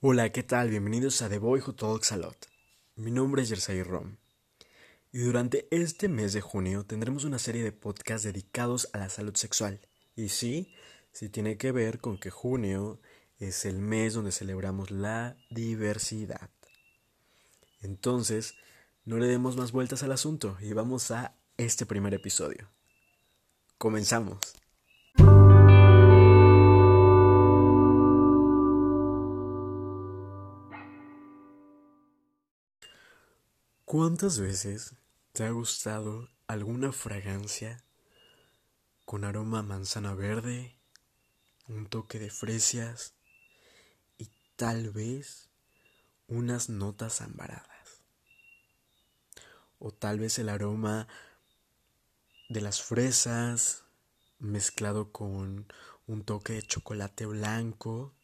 Hola, 0.00 0.30
¿qué 0.30 0.44
tal? 0.44 0.70
Bienvenidos 0.70 1.22
a 1.22 1.28
The 1.28 1.38
Boy 1.38 1.58
Who 1.58 1.74
Talks 1.74 2.12
a 2.12 2.16
Lot. 2.16 2.46
Mi 2.94 3.10
nombre 3.10 3.42
es 3.42 3.48
Jersey 3.48 3.82
Rom. 3.82 4.18
Y 5.10 5.18
durante 5.18 5.66
este 5.72 6.06
mes 6.06 6.32
de 6.32 6.40
junio 6.40 6.86
tendremos 6.86 7.24
una 7.24 7.40
serie 7.40 7.64
de 7.64 7.72
podcasts 7.72 8.22
dedicados 8.22 8.88
a 8.92 8.98
la 8.98 9.08
salud 9.08 9.34
sexual. 9.34 9.80
Y 10.14 10.28
sí, 10.28 10.72
sí 11.10 11.28
tiene 11.28 11.56
que 11.56 11.72
ver 11.72 11.98
con 11.98 12.16
que 12.16 12.30
junio 12.30 13.00
es 13.40 13.64
el 13.64 13.80
mes 13.80 14.14
donde 14.14 14.30
celebramos 14.30 14.92
la 14.92 15.36
diversidad. 15.50 16.48
Entonces, 17.82 18.54
no 19.04 19.18
le 19.18 19.26
demos 19.26 19.56
más 19.56 19.72
vueltas 19.72 20.04
al 20.04 20.12
asunto 20.12 20.56
y 20.60 20.74
vamos 20.74 21.10
a 21.10 21.34
este 21.56 21.86
primer 21.86 22.14
episodio. 22.14 22.70
Comenzamos. 23.78 24.38
¿Cuántas 33.90 34.38
veces 34.38 34.96
te 35.32 35.44
ha 35.44 35.50
gustado 35.50 36.28
alguna 36.46 36.92
fragancia 36.92 37.82
con 39.06 39.24
aroma 39.24 39.62
manzana 39.62 40.12
verde, 40.12 40.76
un 41.68 41.86
toque 41.86 42.18
de 42.18 42.28
fresias 42.28 43.14
y 44.18 44.28
tal 44.56 44.90
vez 44.90 45.48
unas 46.26 46.68
notas 46.68 47.22
ambaradas? 47.22 48.02
O 49.78 49.90
tal 49.90 50.18
vez 50.20 50.38
el 50.38 50.50
aroma 50.50 51.08
de 52.50 52.60
las 52.60 52.82
fresas 52.82 53.84
mezclado 54.38 55.12
con 55.12 55.72
un 56.06 56.24
toque 56.26 56.52
de 56.52 56.62
chocolate 56.62 57.24
blanco 57.24 58.14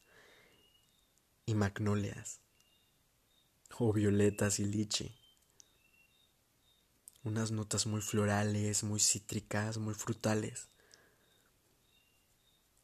y 1.46 1.54
magnolias 1.54 2.40
o 3.78 3.94
violetas 3.94 4.60
y 4.60 4.66
liche 4.66 5.23
unas 7.25 7.50
notas 7.50 7.86
muy 7.86 8.03
florales, 8.03 8.84
muy 8.84 9.00
cítricas, 9.00 9.78
muy 9.78 9.94
frutales. 9.94 10.69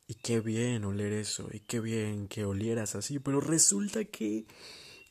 Y 0.08 0.14
qué 0.14 0.40
bien 0.40 0.84
oler 0.84 1.12
eso, 1.12 1.48
y 1.52 1.60
qué 1.60 1.78
bien 1.78 2.26
que 2.26 2.44
olieras 2.44 2.96
así, 2.96 3.20
pero 3.20 3.40
resulta 3.40 4.04
que 4.04 4.46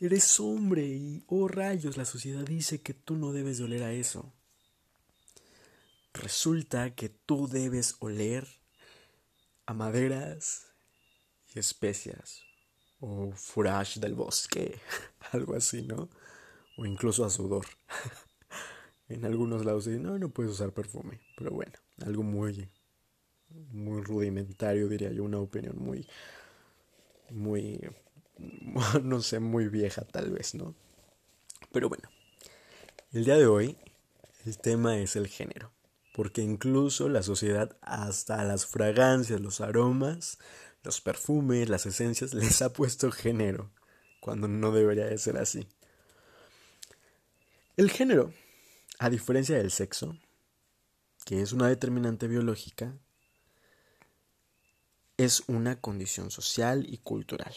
eres 0.01 0.39
hombre 0.39 0.85
y, 0.85 1.23
oh 1.27 1.47
rayos, 1.47 1.95
la 1.95 2.05
sociedad 2.05 2.43
dice 2.43 2.81
que 2.81 2.93
tú 2.93 3.15
no 3.15 3.31
debes 3.31 3.59
de 3.59 3.63
oler 3.63 3.83
a 3.83 3.93
eso. 3.93 4.33
Resulta 6.13 6.95
que 6.95 7.07
tú 7.07 7.47
debes 7.47 7.95
oler 7.99 8.45
a 9.67 9.73
maderas 9.73 10.65
y 11.53 11.59
especias, 11.59 12.41
o 12.99 13.31
furash 13.31 13.99
del 13.99 14.15
bosque, 14.15 14.79
algo 15.31 15.55
así, 15.55 15.83
¿no? 15.83 16.09
O 16.77 16.85
incluso 16.85 17.23
a 17.23 17.29
sudor. 17.29 17.65
En 19.09 19.25
algunos 19.25 19.65
lados 19.65 19.85
dicen, 19.85 20.03
no, 20.03 20.17
no 20.17 20.29
puedes 20.29 20.51
usar 20.51 20.71
perfume. 20.71 21.19
Pero 21.35 21.51
bueno, 21.51 21.73
algo 22.05 22.23
muy, 22.23 22.69
muy 23.71 24.01
rudimentario, 24.01 24.87
diría 24.87 25.11
yo, 25.11 25.23
una 25.23 25.39
opinión 25.39 25.77
muy, 25.77 26.07
muy, 27.31 27.81
no 29.03 29.21
sé, 29.21 29.39
muy 29.39 29.67
vieja 29.67 30.03
tal 30.05 30.31
vez, 30.31 30.55
¿no? 30.55 30.75
Pero 31.71 31.89
bueno, 31.89 32.07
el 33.11 33.25
día 33.25 33.35
de 33.35 33.47
hoy 33.47 33.77
el 34.45 34.57
tema 34.57 34.97
es 34.97 35.15
el 35.15 35.27
género. 35.27 35.71
Porque 36.15 36.41
incluso 36.41 37.07
la 37.07 37.23
sociedad, 37.23 37.77
hasta 37.81 38.43
las 38.43 38.65
fragancias, 38.65 39.39
los 39.39 39.61
aromas, 39.61 40.37
los 40.83 41.01
perfumes, 41.01 41.69
las 41.69 41.85
esencias, 41.85 42.33
les 42.33 42.61
ha 42.61 42.73
puesto 42.73 43.11
género, 43.11 43.71
cuando 44.19 44.47
no 44.47 44.71
debería 44.71 45.05
de 45.05 45.17
ser 45.17 45.37
así. 45.37 45.67
El 47.77 47.89
género 47.91 48.33
a 48.99 49.09
diferencia 49.09 49.57
del 49.57 49.71
sexo, 49.71 50.17
que 51.25 51.41
es 51.41 51.53
una 51.53 51.69
determinante 51.69 52.27
biológica, 52.27 52.93
es 55.15 55.43
una 55.47 55.79
condición 55.79 56.31
social 56.31 56.85
y 56.87 56.97
cultural, 56.97 57.53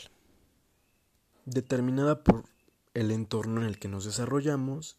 determinada 1.45 2.23
por 2.23 2.45
el 2.95 3.11
entorno 3.11 3.61
en 3.61 3.67
el 3.67 3.81
que 3.81 3.89
nos 3.89 4.05
desarrollamos 4.05 4.97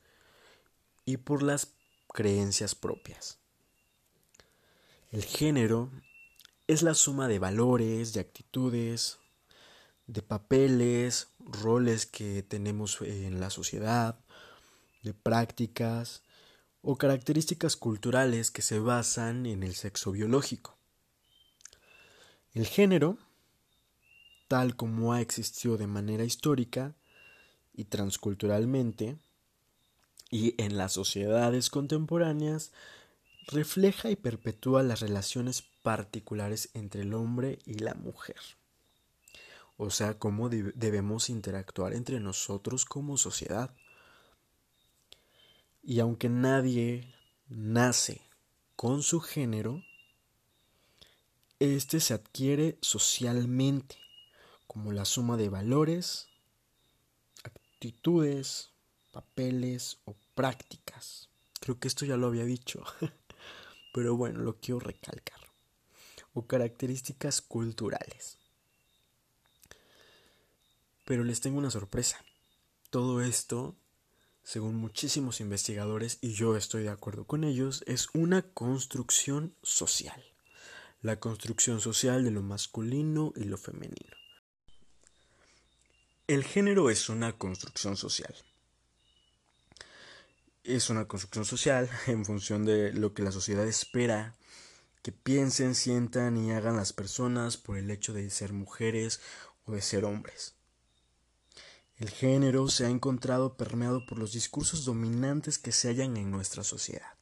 y 1.06 1.18
por 1.18 1.44
las 1.44 1.74
creencias 2.10 2.76
propias. 2.76 3.40
El 5.12 5.24
género 5.24 5.92
es 6.68 6.82
la 6.84 6.94
suma 6.94 7.30
de 7.30 7.40
valores, 7.40 8.12
de 8.12 8.20
actitudes, 8.20 9.18
de 10.08 10.22
papeles, 10.22 11.30
roles 11.40 12.06
que 12.06 12.44
tenemos 12.44 13.00
en 13.02 13.40
la 13.40 13.50
sociedad, 13.50 14.20
de 15.04 15.14
prácticas, 15.14 16.24
o 16.84 16.98
características 16.98 17.78
culturales 17.78 18.52
que 18.52 18.62
se 18.62 18.78
basan 18.78 19.46
en 19.46 19.64
el 19.64 19.74
sexo 19.74 20.12
biológico. 20.12 20.78
El 22.54 22.68
género, 22.68 23.18
tal 24.50 24.76
como 24.76 25.14
ha 25.14 25.22
existido 25.22 25.78
de 25.78 25.88
manera 25.88 26.26
histórica 26.26 26.94
y 27.74 27.86
transculturalmente, 27.86 29.18
y 30.30 30.62
en 30.62 30.78
las 30.78 30.92
sociedades 30.92 31.70
contemporáneas, 31.70 32.74
refleja 33.48 34.10
y 34.10 34.16
perpetúa 34.16 34.84
las 34.84 35.00
relaciones 35.00 35.64
particulares 35.84 36.70
entre 36.74 37.04
el 37.04 37.14
hombre 37.14 37.60
y 37.66 37.76
la 37.76 37.94
mujer. 37.94 38.38
O 39.78 39.90
sea, 39.90 40.20
cómo 40.20 40.50
debemos 40.50 41.30
interactuar 41.30 41.94
entre 41.94 42.20
nosotros 42.20 42.86
como 42.86 43.18
sociedad. 43.18 43.74
Y 45.84 46.00
aunque 46.00 46.30
nadie 46.30 47.14
nace 47.50 48.22
con 48.78 49.04
su 49.04 49.20
género, 49.20 49.84
este 51.60 52.00
se 52.00 52.14
adquiere 52.14 52.78
socialmente 52.82 53.98
como 54.66 54.94
la 54.94 55.04
suma 55.04 55.36
de 55.36 55.50
valores, 55.50 56.30
actitudes, 57.44 58.72
papeles 59.12 60.00
o 60.06 60.16
prácticas. 60.36 61.30
Creo 61.60 61.80
que 61.80 61.90
esto 61.90 62.06
ya 62.06 62.16
lo 62.16 62.28
había 62.28 62.46
dicho, 62.46 62.84
pero 63.94 64.16
bueno, 64.16 64.40
lo 64.40 64.60
quiero 64.60 64.80
recalcar. 64.80 65.40
O 66.34 66.48
características 66.48 67.42
culturales. 67.42 68.38
Pero 71.06 71.26
les 71.26 71.42
tengo 71.42 71.60
una 71.60 71.70
sorpresa. 71.70 72.24
Todo 72.90 73.22
esto 73.22 73.76
según 74.44 74.76
muchísimos 74.76 75.40
investigadores, 75.40 76.18
y 76.22 76.34
yo 76.34 76.58
estoy 76.58 76.84
de 76.84 76.90
acuerdo 76.90 77.26
con 77.26 77.44
ellos, 77.44 77.84
es 77.88 78.10
una 78.14 78.42
construcción 78.42 79.56
social. 79.64 80.24
La 81.02 81.20
construcción 81.20 81.82
social 81.82 82.24
de 82.24 82.32
lo 82.32 82.42
masculino 82.42 83.34
y 83.36 83.46
lo 83.46 83.58
femenino. 83.58 84.16
El 86.28 86.44
género 86.44 86.90
es 86.90 87.10
una 87.10 87.38
construcción 87.38 87.98
social. 87.98 88.34
Es 90.64 90.90
una 90.90 91.06
construcción 91.08 91.46
social 91.46 91.90
en 92.08 92.26
función 92.26 92.66
de 92.66 92.94
lo 92.94 93.14
que 93.14 93.24
la 93.24 93.32
sociedad 93.32 93.68
espera 93.68 94.36
que 95.02 95.12
piensen, 95.12 95.76
sientan 95.76 96.38
y 96.38 96.54
hagan 96.54 96.78
las 96.78 96.94
personas 96.94 97.58
por 97.58 97.78
el 97.78 97.92
hecho 97.92 98.14
de 98.14 98.30
ser 98.30 98.54
mujeres 98.54 99.20
o 99.66 99.74
de 99.74 99.82
ser 99.82 100.06
hombres. 100.06 100.56
El 102.04 102.10
género 102.10 102.68
se 102.68 102.86
ha 102.86 102.90
encontrado 102.90 103.56
permeado 103.56 104.06
por 104.06 104.20
los 104.20 104.34
discursos 104.34 104.84
dominantes 104.84 105.58
que 105.58 105.72
se 105.72 105.88
hallan 105.88 106.18
en 106.18 106.32
nuestra 106.32 106.62
sociedad. 106.66 107.14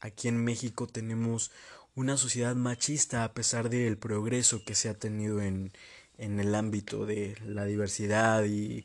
Aquí 0.00 0.26
en 0.26 0.42
México 0.42 0.88
tenemos 0.88 1.52
una 1.94 2.16
sociedad 2.16 2.56
machista 2.56 3.22
a 3.22 3.34
pesar 3.34 3.70
del 3.70 3.98
progreso 3.98 4.64
que 4.64 4.74
se 4.74 4.88
ha 4.88 4.94
tenido 4.94 5.40
en, 5.40 5.70
en 6.18 6.40
el 6.40 6.56
ámbito 6.56 7.06
de 7.06 7.38
la 7.44 7.66
diversidad 7.66 8.42
y 8.46 8.84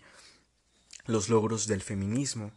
los 1.07 1.27
logros 1.27 1.65
del 1.65 1.81
feminismo. 1.81 2.51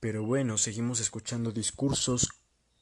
Pero 0.00 0.22
bueno, 0.22 0.56
seguimos 0.56 1.00
escuchando 1.00 1.52
discursos 1.52 2.30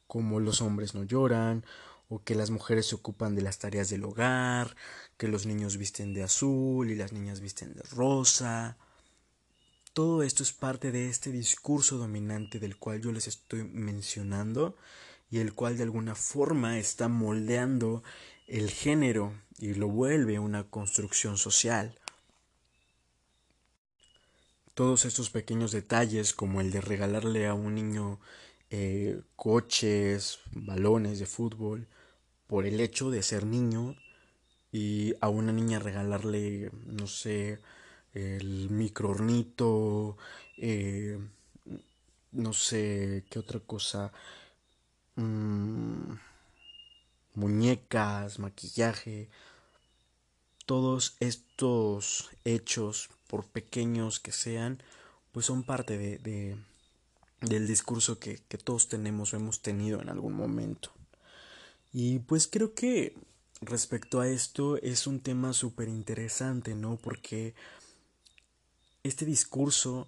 como 0.07 0.39
los 0.39 0.61
hombres 0.61 0.95
no 0.95 1.03
lloran 1.03 1.65
o 2.09 2.23
que 2.23 2.35
las 2.35 2.49
mujeres 2.49 2.87
se 2.87 2.95
ocupan 2.95 3.35
de 3.35 3.41
las 3.41 3.59
tareas 3.59 3.89
del 3.89 4.03
hogar, 4.03 4.75
que 5.17 5.27
los 5.27 5.45
niños 5.45 5.77
visten 5.77 6.13
de 6.13 6.23
azul 6.23 6.89
y 6.89 6.95
las 6.95 7.13
niñas 7.13 7.39
visten 7.39 7.73
de 7.73 7.81
rosa. 7.83 8.77
Todo 9.93 10.23
esto 10.23 10.43
es 10.43 10.51
parte 10.51 10.91
de 10.91 11.09
este 11.09 11.31
discurso 11.31 11.97
dominante 11.97 12.59
del 12.59 12.77
cual 12.77 13.01
yo 13.01 13.11
les 13.11 13.27
estoy 13.27 13.63
mencionando 13.63 14.75
y 15.31 15.39
el 15.39 15.53
cual 15.53 15.77
de 15.77 15.83
alguna 15.83 16.15
forma 16.15 16.77
está 16.77 17.07
moldeando 17.07 18.03
el 18.47 18.69
género 18.69 19.33
y 19.57 19.73
lo 19.73 19.87
vuelve 19.87 20.37
una 20.39 20.63
construcción 20.63 21.37
social. 21.37 21.97
Todos 24.73 25.05
estos 25.05 25.29
pequeños 25.29 25.71
detalles 25.71 26.33
como 26.33 26.59
el 26.59 26.71
de 26.71 26.81
regalarle 26.81 27.47
a 27.47 27.53
un 27.53 27.75
niño 27.75 28.19
eh, 28.77 29.21
coches, 29.37 30.39
balones 30.51 31.19
de 31.19 31.25
fútbol, 31.25 31.87
por 32.47 32.65
el 32.65 32.79
hecho 32.81 33.09
de 33.09 33.23
ser 33.23 33.45
niño 33.45 33.95
y 34.71 35.13
a 35.21 35.29
una 35.29 35.53
niña 35.53 35.79
regalarle, 35.79 36.71
no 36.85 37.07
sé, 37.07 37.61
el 38.13 38.69
microornito, 38.69 40.17
eh, 40.57 41.17
no 42.33 42.51
sé 42.53 43.23
qué 43.29 43.39
otra 43.39 43.61
cosa, 43.61 44.11
mm, 45.15 46.13
muñecas, 47.35 48.39
maquillaje, 48.39 49.29
todos 50.65 51.15
estos 51.21 52.29
hechos, 52.43 53.09
por 53.27 53.45
pequeños 53.47 54.19
que 54.19 54.31
sean, 54.33 54.83
pues 55.31 55.45
son 55.45 55.63
parte 55.63 55.97
de, 55.97 56.57
del 57.45 57.67
discurso 57.67 58.19
que, 58.19 58.41
que 58.47 58.57
todos 58.57 58.87
tenemos 58.87 59.33
o 59.33 59.37
hemos 59.37 59.61
tenido 59.61 60.01
en 60.01 60.09
algún 60.09 60.33
momento. 60.33 60.91
Y 61.93 62.19
pues 62.19 62.47
creo 62.47 62.73
que 62.73 63.15
respecto 63.61 64.19
a 64.19 64.27
esto 64.27 64.77
es 64.77 65.07
un 65.07 65.19
tema 65.19 65.53
súper 65.53 65.87
interesante, 65.87 66.75
¿no? 66.75 66.97
Porque 66.97 67.55
este 69.03 69.25
discurso 69.25 70.07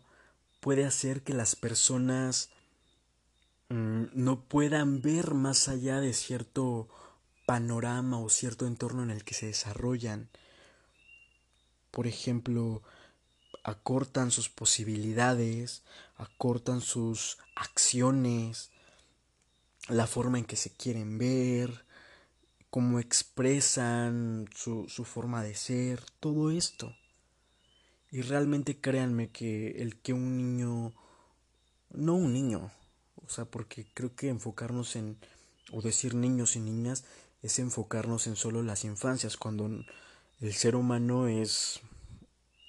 puede 0.59 0.85
hacer 0.85 1.21
que 1.21 1.33
las 1.33 1.55
personas 1.55 2.49
mm, 3.69 4.05
no 4.13 4.41
puedan 4.41 5.01
ver 5.01 5.33
más 5.33 5.67
allá 5.69 6.01
de 6.01 6.13
cierto 6.13 6.89
panorama 7.45 8.19
o 8.19 8.29
cierto 8.29 8.67
entorno 8.67 9.03
en 9.03 9.11
el 9.11 9.23
que 9.23 9.33
se 9.33 9.45
desarrollan. 9.45 10.29
Por 11.91 12.07
ejemplo, 12.07 12.83
acortan 13.67 14.31
sus 14.31 14.47
posibilidades, 14.47 15.83
acortan 16.15 16.79
sus 16.79 17.37
acciones, 17.53 18.71
la 19.89 20.07
forma 20.07 20.37
en 20.37 20.45
que 20.45 20.55
se 20.55 20.69
quieren 20.69 21.17
ver, 21.17 21.83
cómo 22.69 22.99
expresan 22.99 24.49
su, 24.55 24.87
su 24.87 25.03
forma 25.03 25.43
de 25.43 25.53
ser, 25.53 26.01
todo 26.21 26.49
esto. 26.49 26.95
Y 28.09 28.21
realmente 28.21 28.79
créanme 28.79 29.31
que 29.31 29.81
el 29.81 29.97
que 29.97 30.13
un 30.13 30.37
niño, 30.37 30.93
no 31.89 32.15
un 32.15 32.31
niño, 32.31 32.71
o 33.17 33.29
sea, 33.29 33.43
porque 33.43 33.85
creo 33.93 34.15
que 34.15 34.29
enfocarnos 34.29 34.95
en, 34.95 35.17
o 35.73 35.81
decir 35.81 36.15
niños 36.15 36.55
y 36.55 36.61
niñas, 36.61 37.03
es 37.41 37.59
enfocarnos 37.59 38.27
en 38.27 38.37
solo 38.37 38.63
las 38.63 38.85
infancias, 38.85 39.35
cuando 39.35 39.69
el 40.39 40.53
ser 40.53 40.77
humano 40.77 41.27
es 41.27 41.81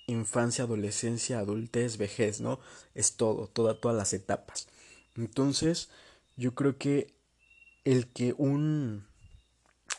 infancia, 0.08 0.64
adolescencia, 0.64 1.38
adultez, 1.38 1.99
vejez, 1.99 2.40
¿no? 2.40 2.58
Es 2.94 3.14
todo, 3.16 3.46
toda, 3.46 3.81
todas 3.81 3.96
las 3.96 4.12
etapas. 4.12 4.66
Entonces, 5.14 5.90
yo 6.37 6.55
creo 6.55 6.78
que 6.78 7.14
el 7.84 8.08
que 8.08 8.34
un, 8.37 9.06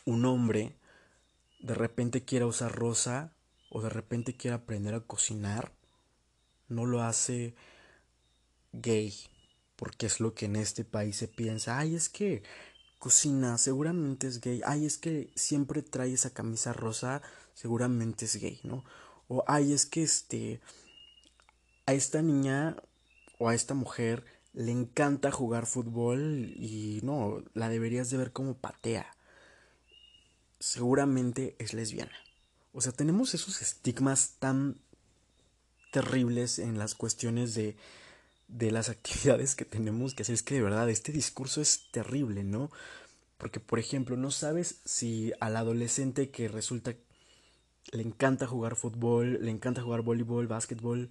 un 0.04 0.24
hombre 0.24 0.76
de 1.60 1.74
repente 1.74 2.24
quiera 2.24 2.46
usar 2.46 2.74
rosa 2.74 3.32
o 3.70 3.80
de 3.82 3.88
repente 3.88 4.36
quiere 4.36 4.56
aprender 4.56 4.94
a 4.94 5.00
cocinar, 5.00 5.72
no 6.68 6.86
lo 6.86 7.02
hace 7.02 7.54
gay, 8.72 9.14
porque 9.76 10.06
es 10.06 10.20
lo 10.20 10.34
que 10.34 10.46
en 10.46 10.56
este 10.56 10.84
país 10.84 11.16
se 11.16 11.28
piensa, 11.28 11.78
ay, 11.78 11.94
es 11.94 12.08
que 12.08 12.42
cocina, 12.98 13.58
seguramente 13.58 14.26
es 14.26 14.40
gay, 14.40 14.60
ay, 14.64 14.86
es 14.86 14.98
que 14.98 15.30
siempre 15.34 15.82
trae 15.82 16.12
esa 16.12 16.30
camisa 16.30 16.72
rosa, 16.72 17.22
seguramente 17.54 18.24
es 18.24 18.36
gay, 18.36 18.60
¿no? 18.62 18.84
O 19.32 19.44
ay, 19.46 19.72
es 19.72 19.86
que 19.86 20.02
este, 20.02 20.60
a 21.86 21.94
esta 21.94 22.20
niña 22.20 22.74
o 23.38 23.48
a 23.48 23.54
esta 23.54 23.74
mujer 23.74 24.24
le 24.54 24.72
encanta 24.72 25.30
jugar 25.30 25.66
fútbol 25.66 26.52
y 26.56 26.98
no, 27.04 27.40
la 27.54 27.68
deberías 27.68 28.10
de 28.10 28.16
ver 28.16 28.32
como 28.32 28.54
patea. 28.54 29.06
Seguramente 30.58 31.54
es 31.60 31.74
lesbiana. 31.74 32.10
O 32.72 32.80
sea, 32.80 32.90
tenemos 32.90 33.32
esos 33.32 33.62
estigmas 33.62 34.34
tan 34.40 34.80
terribles 35.92 36.58
en 36.58 36.76
las 36.76 36.96
cuestiones 36.96 37.54
de, 37.54 37.76
de 38.48 38.72
las 38.72 38.88
actividades 38.88 39.54
que 39.54 39.64
tenemos 39.64 40.12
que 40.12 40.24
hacer. 40.24 40.34
Es 40.34 40.42
que 40.42 40.56
de 40.56 40.62
verdad 40.62 40.90
este 40.90 41.12
discurso 41.12 41.60
es 41.60 41.88
terrible, 41.92 42.42
¿no? 42.42 42.72
Porque, 43.38 43.60
por 43.60 43.78
ejemplo, 43.78 44.16
no 44.16 44.32
sabes 44.32 44.80
si 44.84 45.32
al 45.38 45.56
adolescente 45.56 46.30
que 46.30 46.48
resulta 46.48 46.96
le 47.92 48.02
encanta 48.02 48.46
jugar 48.46 48.76
fútbol, 48.76 49.38
le 49.42 49.50
encanta 49.50 49.82
jugar 49.82 50.02
voleibol, 50.02 50.46
básquetbol, 50.46 51.10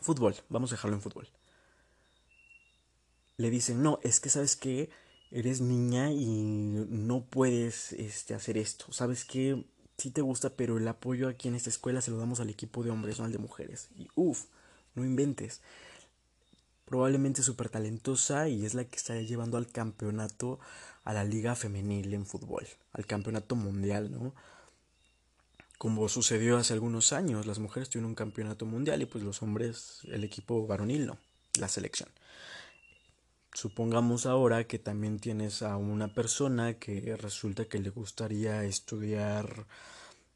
fútbol, 0.00 0.34
vamos 0.48 0.72
a 0.72 0.76
dejarlo 0.76 0.96
en 0.96 1.02
fútbol. 1.02 1.28
Le 3.36 3.50
dicen, 3.50 3.82
no, 3.82 3.98
es 4.02 4.20
que 4.20 4.30
sabes 4.30 4.56
que 4.56 4.90
eres 5.30 5.60
niña 5.60 6.12
y 6.12 6.26
no 6.26 7.24
puedes 7.24 7.92
este, 7.94 8.34
hacer 8.34 8.58
esto. 8.58 8.92
¿Sabes 8.92 9.24
que 9.24 9.64
sí 9.98 10.10
te 10.10 10.20
gusta, 10.20 10.50
pero 10.50 10.78
el 10.78 10.88
apoyo 10.88 11.28
aquí 11.28 11.48
en 11.48 11.54
esta 11.54 11.70
escuela 11.70 12.00
se 12.00 12.10
lo 12.10 12.18
damos 12.18 12.40
al 12.40 12.50
equipo 12.50 12.82
de 12.82 12.90
hombres, 12.90 13.18
no 13.18 13.24
al 13.24 13.32
de 13.32 13.38
mujeres. 13.38 13.88
Y 13.96 14.08
uff, 14.14 14.46
no 14.94 15.04
inventes. 15.04 15.60
Probablemente 16.84 17.42
súper 17.42 17.68
talentosa 17.68 18.48
y 18.48 18.66
es 18.66 18.74
la 18.74 18.84
que 18.84 18.96
está 18.96 19.14
llevando 19.20 19.56
al 19.56 19.68
campeonato 19.68 20.58
a 21.04 21.12
la 21.12 21.24
liga 21.24 21.54
femenil 21.54 22.12
en 22.14 22.26
fútbol, 22.26 22.66
al 22.92 23.06
campeonato 23.06 23.56
mundial, 23.56 24.10
¿no? 24.10 24.34
Como 25.82 26.08
sucedió 26.08 26.58
hace 26.58 26.74
algunos 26.74 27.12
años, 27.12 27.44
las 27.44 27.58
mujeres 27.58 27.88
tuvieron 27.88 28.10
un 28.10 28.14
campeonato 28.14 28.66
mundial 28.66 29.02
y 29.02 29.06
pues 29.06 29.24
los 29.24 29.42
hombres, 29.42 29.98
el 30.04 30.22
equipo 30.22 30.64
varonil 30.64 31.06
no, 31.06 31.18
la 31.58 31.66
selección. 31.66 32.08
Supongamos 33.52 34.26
ahora 34.26 34.68
que 34.68 34.78
también 34.78 35.18
tienes 35.18 35.60
a 35.60 35.76
una 35.76 36.14
persona 36.14 36.74
que 36.74 37.16
resulta 37.16 37.64
que 37.64 37.80
le 37.80 37.90
gustaría 37.90 38.62
estudiar, 38.62 39.66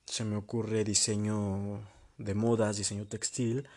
se 0.04 0.24
me 0.24 0.34
ocurre, 0.34 0.82
diseño 0.82 1.80
de 2.18 2.34
modas, 2.34 2.78
diseño 2.78 3.06
textil, 3.06 3.68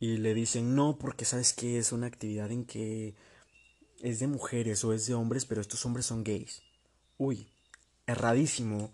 y 0.00 0.16
le 0.16 0.34
dicen 0.34 0.74
no 0.74 0.98
porque 0.98 1.24
sabes 1.24 1.52
que 1.52 1.78
es 1.78 1.92
una 1.92 2.08
actividad 2.08 2.50
en 2.50 2.64
que 2.64 3.14
es 4.02 4.18
de 4.18 4.26
mujeres 4.26 4.82
o 4.82 4.92
es 4.92 5.06
de 5.06 5.14
hombres, 5.14 5.44
pero 5.44 5.60
estos 5.60 5.86
hombres 5.86 6.06
son 6.06 6.24
gays. 6.24 6.62
Uy, 7.16 7.46
erradísimo. 8.08 8.92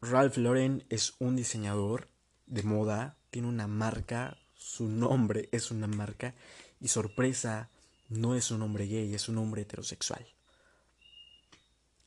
Ralph 0.00 0.36
Lauren 0.36 0.84
es 0.88 1.14
un 1.18 1.36
diseñador 1.36 2.08
de 2.46 2.62
moda, 2.62 3.16
tiene 3.30 3.48
una 3.48 3.66
marca, 3.66 4.38
su 4.54 4.88
nombre 4.88 5.48
es 5.52 5.70
una 5.70 5.86
marca, 5.86 6.34
y 6.80 6.88
sorpresa, 6.88 7.70
no 8.08 8.34
es 8.34 8.50
un 8.50 8.62
hombre 8.62 8.86
gay, 8.86 9.14
es 9.14 9.28
un 9.28 9.38
hombre 9.38 9.62
heterosexual. 9.62 10.26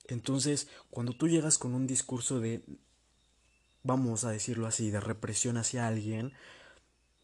Entonces, 0.08 0.68
cuando 0.90 1.14
tú 1.14 1.28
llegas 1.28 1.58
con 1.58 1.74
un 1.74 1.88
discurso 1.88 2.40
de, 2.40 2.64
vamos 3.84 4.24
a 4.24 4.32
decirlo 4.32 4.68
así, 4.68 4.92
de 4.92 5.00
represión 5.00 5.58
hacia 5.58 5.88
alguien, 5.88 6.34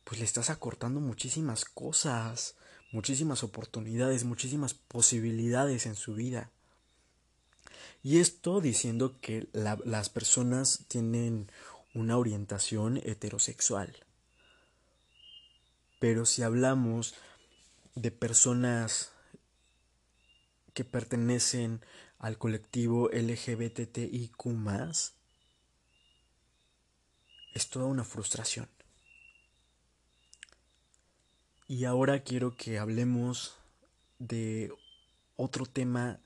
pues 0.04 0.20
le 0.20 0.26
estás 0.26 0.50
acortando 0.50 1.00
muchísimas 1.00 1.66
cosas, 1.66 2.56
muchísimas 2.92 3.44
oportunidades, 3.44 4.24
muchísimas 4.24 4.74
posibilidades 4.74 5.86
en 5.86 5.96
su 5.96 6.14
vida. 6.14 6.52
Y 8.06 8.20
esto 8.20 8.62
diciendo 8.62 9.20
que 9.20 9.48
las 9.52 10.10
personas 10.10 10.86
tienen 10.88 11.50
una 11.96 12.20
orientación 12.20 12.98
heterosexual. 12.98 13.98
Pero 15.98 16.28
si 16.28 16.44
hablamos 16.44 17.16
de 17.96 18.12
personas 18.12 19.12
que 20.76 20.86
pertenecen 20.86 21.82
al 22.20 22.38
colectivo 22.38 23.10
LGBTIQ 23.12 24.46
es 27.56 27.70
toda 27.72 27.86
una 27.88 28.04
frustración. 28.04 28.70
Y 31.68 31.86
ahora 31.86 32.22
quiero 32.22 32.56
que 32.56 32.78
hablemos 32.78 33.58
de 34.20 34.72
otro 35.38 35.66
tema 35.66 36.20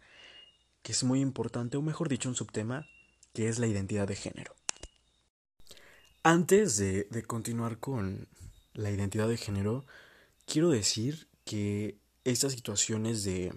que 0.89 0.93
es 0.93 1.03
muy 1.03 1.21
importante, 1.21 1.77
o 1.77 1.83
mejor 1.83 2.09
dicho, 2.09 2.29
un 2.29 2.35
subtema, 2.35 2.87
que 3.35 3.47
es 3.47 3.59
la 3.59 3.67
identidad 3.67 4.07
de 4.07 4.15
género. 4.15 4.55
Antes 6.23 6.77
de, 6.77 7.03
de 7.11 7.21
continuar 7.21 7.77
con 7.77 8.27
la 8.73 8.89
identidad 8.89 9.27
de 9.27 9.37
género, 9.37 9.85
quiero 10.47 10.71
decir 10.71 11.27
que 11.45 11.99
estas 12.23 12.53
situaciones 12.53 13.23
de 13.23 13.53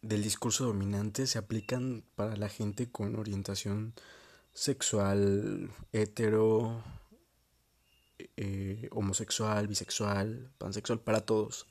del 0.00 0.22
discurso 0.22 0.64
dominante 0.64 1.26
se 1.26 1.36
aplican 1.36 2.02
para 2.14 2.34
la 2.36 2.48
gente 2.48 2.90
con 2.90 3.14
orientación 3.16 3.92
sexual, 4.54 5.70
hetero, 5.92 6.82
eh, 8.38 8.88
homosexual, 8.90 9.68
bisexual, 9.68 10.50
pansexual, 10.56 10.98
para 11.00 11.20
todos. 11.20 11.66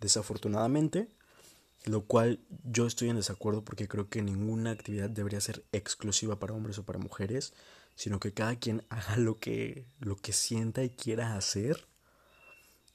Desafortunadamente, 0.00 1.10
lo 1.84 2.02
cual 2.02 2.40
yo 2.64 2.86
estoy 2.86 3.08
en 3.08 3.16
desacuerdo 3.16 3.64
porque 3.64 3.88
creo 3.88 4.08
que 4.08 4.22
ninguna 4.22 4.70
actividad 4.70 5.10
debería 5.10 5.40
ser 5.40 5.64
exclusiva 5.72 6.38
para 6.38 6.54
hombres 6.54 6.78
o 6.78 6.84
para 6.84 6.98
mujeres, 6.98 7.54
sino 7.94 8.20
que 8.20 8.32
cada 8.32 8.56
quien 8.56 8.84
haga 8.90 9.16
lo 9.16 9.38
que, 9.38 9.86
lo 10.00 10.16
que 10.16 10.32
sienta 10.32 10.84
y 10.84 10.90
quiera 10.90 11.36
hacer. 11.36 11.86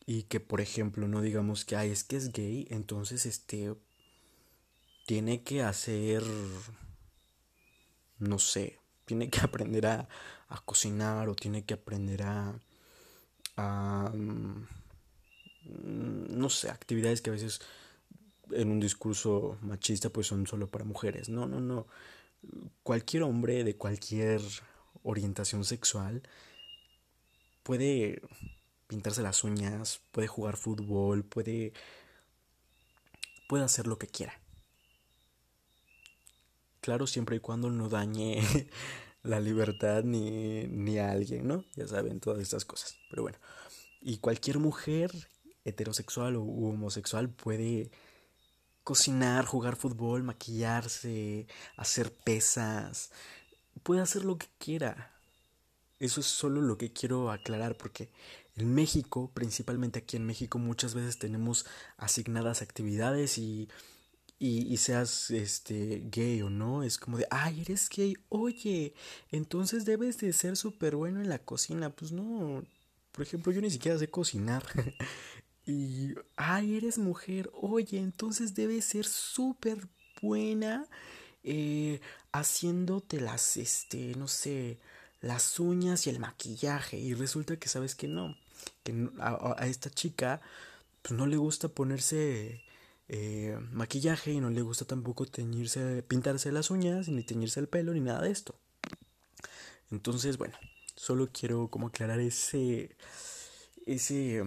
Y 0.08 0.24
que 0.24 0.40
por 0.40 0.62
ejemplo 0.62 1.08
no 1.08 1.22
digamos 1.22 1.66
que 1.66 1.76
ay 1.76 1.90
es 1.90 2.04
que 2.04 2.16
es 2.16 2.32
gay 2.32 2.68
entonces 2.70 3.26
este 3.26 3.74
tiene 5.08 5.42
que 5.42 5.64
hacer 5.64 6.22
no 8.20 8.40
sé, 8.40 8.80
tiene 9.06 9.30
que 9.30 9.40
aprender 9.44 9.88
a, 9.88 10.08
a 10.50 10.62
cocinar 10.62 11.30
o 11.30 11.36
tiene 11.36 11.64
que 11.66 11.74
aprender 11.74 12.24
a, 12.24 12.54
a, 13.58 14.12
mm, 14.14 14.68
no 16.30 16.50
sé, 16.50 16.70
actividades 16.70 17.22
que 17.22 17.30
a 17.30 17.34
veces 17.34 17.62
en 18.52 18.72
un 18.72 18.80
discurso 18.80 19.58
machista 19.62 20.10
pues 20.10 20.28
son 20.28 20.48
solo 20.48 20.70
para 20.70 20.86
mujeres. 20.86 21.30
No, 21.30 21.48
no, 21.48 21.60
no. 21.60 21.88
Cualquier 22.84 23.24
hombre 23.24 23.64
de 23.64 23.76
cualquier 23.76 24.42
orientación 25.04 25.64
sexual 25.64 26.24
puede 27.64 28.22
pintarse 28.88 29.22
las 29.22 29.44
uñas, 29.44 30.02
puede 30.12 30.28
jugar 30.28 30.58
fútbol, 30.58 31.24
puede 31.24 31.74
puede 33.48 33.64
hacer 33.64 33.88
lo 33.88 33.98
que 33.98 34.08
quiera. 34.08 34.34
Claro, 36.82 37.08
siempre 37.08 37.38
y 37.38 37.40
cuando 37.40 37.70
no 37.72 37.90
dañe 37.90 38.42
la 39.24 39.40
libertad 39.40 40.04
ni, 40.04 40.68
ni 40.68 41.00
a 41.00 41.12
alguien, 41.12 41.48
¿no? 41.48 41.66
Ya 41.76 41.88
saben, 41.88 42.20
todas 42.20 42.42
estas 42.42 42.66
cosas. 42.66 42.98
Pero 43.10 43.24
bueno, 43.24 43.40
y 44.02 44.18
cualquier 44.18 44.60
mujer 44.60 45.12
heterosexual 45.64 46.36
o 46.36 46.44
homosexual 46.44 47.30
puede 47.30 47.90
cocinar, 48.86 49.46
jugar 49.46 49.76
fútbol, 49.76 50.24
maquillarse, 50.24 51.48
hacer 51.76 52.14
pesas, 52.14 53.12
puede 53.84 54.02
hacer 54.02 54.24
lo 54.24 54.38
que 54.38 54.48
quiera. 54.60 55.12
Eso 56.00 56.22
es 56.22 56.28
solo 56.28 56.62
lo 56.62 56.78
que 56.78 56.94
quiero 56.94 57.32
aclarar 57.32 57.76
porque 57.78 58.10
en 58.56 58.74
México, 58.74 59.32
principalmente 59.34 60.00
aquí 60.00 60.18
en 60.18 60.26
México, 60.26 60.60
muchas 60.60 60.94
veces 60.94 61.20
tenemos 61.20 61.66
asignadas 61.98 62.62
actividades 62.62 63.38
y, 63.38 63.70
y, 64.40 64.78
seas 64.78 65.32
este 65.32 66.04
gay 66.12 66.42
o 66.42 66.50
no, 66.50 66.84
es 66.84 66.98
como 66.98 67.18
de, 67.18 67.28
ay, 67.32 67.62
eres 67.62 67.90
gay, 67.90 68.16
oye, 68.30 68.94
entonces 69.32 69.86
debes 69.86 70.20
de 70.20 70.32
ser 70.32 70.58
súper 70.58 70.96
bueno 70.96 71.22
en 71.22 71.30
la 71.30 71.40
cocina. 71.40 71.90
Pues 71.90 72.12
no, 72.12 72.64
por 73.12 73.24
ejemplo, 73.24 73.52
yo 73.52 73.62
ni 73.62 73.72
siquiera 73.72 73.98
sé 73.98 74.10
cocinar. 74.10 74.64
y, 75.66 76.14
ay, 76.36 76.78
eres 76.78 76.98
mujer, 76.98 77.50
oye, 77.54 77.98
entonces 77.98 78.54
debes 78.54 78.86
ser 78.86 79.06
súper 79.06 79.88
buena 80.22 80.88
eh, 81.44 82.02
haciéndote 82.32 83.20
las, 83.22 83.58
este, 83.58 84.16
no 84.16 84.28
sé, 84.28 84.80
las 85.22 85.60
uñas 85.60 86.08
y 86.08 86.10
el 86.10 86.20
maquillaje. 86.20 86.98
Y 86.98 87.14
resulta 87.14 87.58
que 87.58 87.70
sabes 87.70 87.96
que 87.96 88.08
no, 88.08 88.36
que 88.84 89.10
a, 89.20 89.68
esta 89.68 89.90
chica 89.90 90.42
pues 91.02 91.18
no 91.18 91.28
le 91.28 91.38
gusta 91.38 91.68
ponerse 91.68 92.62
eh, 93.10 93.58
maquillaje 93.72 94.32
y 94.32 94.40
no 94.40 94.50
le 94.50 94.62
gusta 94.62 94.86
tampoco 94.86 95.26
teñirse, 95.26 96.04
pintarse 96.04 96.52
las 96.52 96.72
uñas, 96.72 97.10
ni 97.10 97.24
teñirse 97.24 97.60
el 97.60 97.68
pelo, 97.68 97.94
ni 97.94 98.02
nada 98.02 98.22
de 98.22 98.32
esto. 98.32 98.56
Entonces, 99.92 100.38
bueno, 100.38 100.56
solo 100.96 101.30
quiero 101.32 101.68
como 101.70 101.88
aclarar 101.88 102.20
ese, 102.20 102.96
ese, 103.86 104.44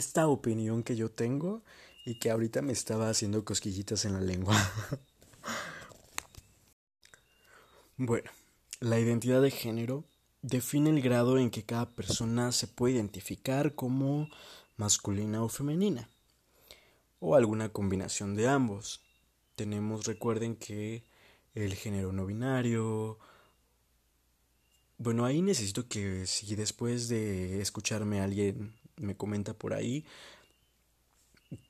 esta 0.00 0.26
opinión 0.26 0.82
que 0.82 0.96
yo 0.96 1.10
tengo 1.10 1.62
y 2.04 2.18
que 2.18 2.30
ahorita 2.30 2.62
me 2.62 2.72
estaba 2.72 3.10
haciendo 3.10 3.44
cosquillitas 3.44 4.04
en 4.06 4.14
la 4.14 4.20
lengua. 4.20 4.56
bueno, 7.96 8.30
la 8.80 8.98
identidad 8.98 9.42
de 9.42 9.50
género 9.50 10.04
define 10.42 10.88
el 10.88 11.02
grado 11.02 11.38
en 11.38 11.50
que 11.50 11.64
cada 11.64 11.90
persona 11.90 12.50
se 12.50 12.66
puede 12.66 12.94
identificar 12.94 13.74
como 13.74 14.28
masculina 14.78 15.42
o 15.42 15.50
femenina, 15.50 16.08
o 17.18 17.36
alguna 17.36 17.68
combinación 17.68 18.34
de 18.34 18.48
ambos. 18.48 19.02
Tenemos, 19.54 20.06
recuerden 20.06 20.56
que 20.56 21.04
el 21.54 21.74
género 21.74 22.12
no 22.12 22.24
binario. 22.24 23.18
Bueno, 24.96 25.26
ahí 25.26 25.42
necesito 25.42 25.86
que 25.86 26.26
si 26.26 26.56
después 26.56 27.08
de 27.08 27.60
escucharme 27.60 28.22
alguien 28.22 28.79
me 29.00 29.16
comenta 29.16 29.54
por 29.54 29.74
ahí 29.74 30.04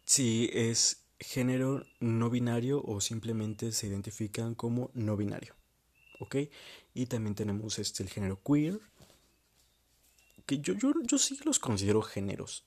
si 0.04 0.50
es 0.52 1.04
género 1.18 1.84
no 2.00 2.30
binario 2.30 2.82
o 2.82 3.00
simplemente 3.00 3.72
se 3.72 3.86
identifican 3.86 4.54
como 4.54 4.90
no 4.94 5.16
binario. 5.16 5.54
¿ok? 6.20 6.36
Y 6.94 7.06
también 7.06 7.34
tenemos 7.34 7.78
este, 7.78 8.02
el 8.04 8.08
género 8.08 8.40
queer, 8.42 8.78
que 10.46 10.60
yo, 10.60 10.74
yo, 10.74 10.92
yo 11.02 11.18
sí 11.18 11.38
los 11.44 11.58
considero 11.58 12.02
géneros. 12.02 12.64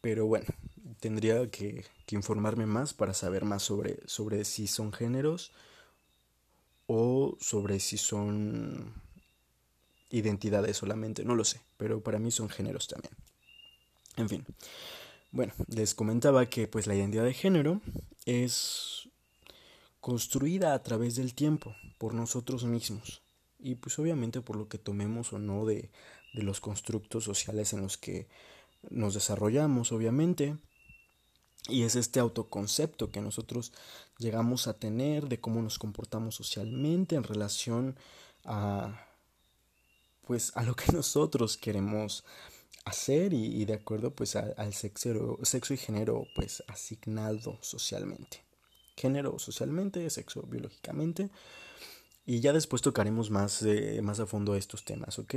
Pero 0.00 0.26
bueno, 0.26 0.46
tendría 0.98 1.48
que, 1.50 1.84
informarme 2.10 2.66
más 2.66 2.92
para 2.92 3.14
saber 3.14 3.44
más 3.44 3.62
sobre, 3.62 4.00
sobre 4.06 4.44
si 4.44 4.66
son 4.66 4.92
géneros 4.92 5.52
o 6.86 7.36
sobre 7.40 7.78
si 7.78 7.98
son 7.98 8.94
identidades 10.10 10.76
solamente, 10.76 11.24
no 11.24 11.34
lo 11.34 11.44
sé, 11.44 11.60
pero 11.76 12.02
para 12.02 12.18
mí 12.18 12.30
son 12.30 12.48
géneros 12.48 12.88
también. 12.88 13.14
En 14.16 14.28
fin, 14.28 14.44
bueno, 15.30 15.52
les 15.68 15.94
comentaba 15.94 16.46
que 16.46 16.66
pues 16.66 16.86
la 16.86 16.94
identidad 16.94 17.24
de 17.24 17.34
género 17.34 17.80
es 18.26 19.08
construida 20.00 20.74
a 20.74 20.82
través 20.82 21.16
del 21.16 21.34
tiempo 21.34 21.74
por 21.98 22.14
nosotros 22.14 22.64
mismos 22.64 23.22
y 23.58 23.76
pues 23.76 23.98
obviamente 23.98 24.40
por 24.40 24.56
lo 24.56 24.68
que 24.68 24.78
tomemos 24.78 25.32
o 25.32 25.38
no 25.38 25.66
de, 25.66 25.90
de 26.32 26.42
los 26.42 26.60
constructos 26.60 27.24
sociales 27.24 27.72
en 27.72 27.82
los 27.82 27.98
que 27.98 28.26
nos 28.88 29.14
desarrollamos 29.14 29.92
obviamente 29.92 30.56
y 31.68 31.82
es 31.82 31.94
este 31.94 32.18
autoconcepto 32.18 33.10
que 33.10 33.20
nosotros 33.20 33.72
llegamos 34.18 34.66
a 34.66 34.78
tener 34.78 35.28
de 35.28 35.38
cómo 35.38 35.60
nos 35.62 35.78
comportamos 35.78 36.34
socialmente 36.34 37.16
en 37.16 37.22
relación 37.22 37.96
a 38.44 39.06
pues 40.30 40.52
a 40.54 40.62
lo 40.62 40.76
que 40.76 40.92
nosotros 40.92 41.56
queremos 41.56 42.22
hacer 42.84 43.32
y, 43.32 43.64
de 43.64 43.74
acuerdo 43.74 44.14
pues 44.14 44.36
al 44.36 44.72
sexo, 44.74 45.40
sexo 45.42 45.74
y 45.74 45.76
género 45.76 46.24
pues 46.36 46.62
asignado 46.68 47.58
socialmente 47.62 48.44
género 49.00 49.38
socialmente, 49.38 50.08
sexo 50.10 50.42
biológicamente. 50.42 51.30
Y 52.26 52.40
ya 52.40 52.52
después 52.52 52.82
tocaremos 52.82 53.30
más, 53.30 53.64
más 54.02 54.20
a 54.20 54.26
fondo 54.26 54.54
estos 54.54 54.84
temas, 54.84 55.18
¿ok? 55.18 55.34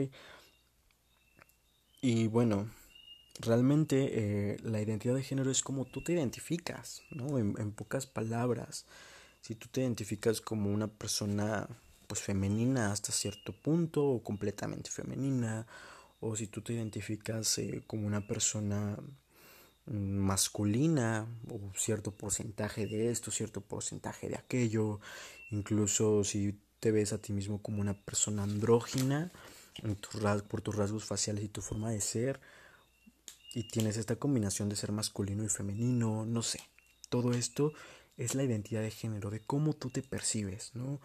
Y 2.01 2.27
bueno, 2.27 2.69
realmente 3.39 3.95
eh, 4.11 4.57
la 4.63 4.81
identidad 4.81 5.15
de 5.15 5.23
género 5.23 5.49
es 5.49 5.63
como 5.63 5.85
tú 5.85 6.03
te 6.03 6.11
identificas, 6.11 7.01
¿no? 7.09 7.39
En, 7.39 7.71
pocas 7.71 8.05
palabras, 8.05 8.85
si 9.41 9.55
tú 9.55 9.69
te 9.69 9.81
identificas 9.81 10.41
como 10.41 10.69
una 10.69 10.87
persona 10.87 11.67
pues 12.07 12.21
femenina 12.21 12.91
hasta 12.91 13.11
cierto 13.11 13.53
punto 13.53 14.05
o 14.05 14.23
completamente 14.23 14.89
femenina, 14.89 15.67
o 16.19 16.35
si 16.35 16.47
tú 16.47 16.61
te 16.61 16.73
identificas 16.73 17.57
eh, 17.57 17.83
como 17.87 18.07
una 18.07 18.25
persona 18.25 18.97
masculina 19.85 21.27
o 21.49 21.59
cierto 21.75 22.11
porcentaje 22.11 22.87
de 22.87 23.11
esto, 23.11 23.31
cierto 23.31 23.61
porcentaje 23.61 24.29
de 24.29 24.37
aquello, 24.37 24.99
incluso 25.51 26.23
si 26.23 26.57
te 26.79 26.91
ves 26.91 27.13
a 27.13 27.17
ti 27.17 27.33
mismo 27.33 27.61
como 27.61 27.81
una 27.81 27.93
persona 27.93 28.43
andrógina 28.43 29.31
por 30.47 30.61
tus 30.61 30.75
rasgos 30.75 31.05
faciales 31.05 31.43
y 31.43 31.49
tu 31.49 31.61
forma 31.61 31.91
de 31.91 32.01
ser 32.01 32.39
y 33.53 33.63
tienes 33.63 33.97
esta 33.97 34.15
combinación 34.15 34.69
de 34.69 34.75
ser 34.75 34.91
masculino 34.91 35.43
y 35.43 35.49
femenino, 35.49 36.25
no 36.25 36.41
sé, 36.41 36.59
todo 37.09 37.33
esto 37.33 37.73
es 38.17 38.35
la 38.35 38.43
identidad 38.43 38.81
de 38.81 38.91
género, 38.91 39.29
de 39.29 39.39
cómo 39.41 39.73
tú 39.73 39.89
te 39.89 40.01
percibes, 40.01 40.71
¿no? 40.73 40.99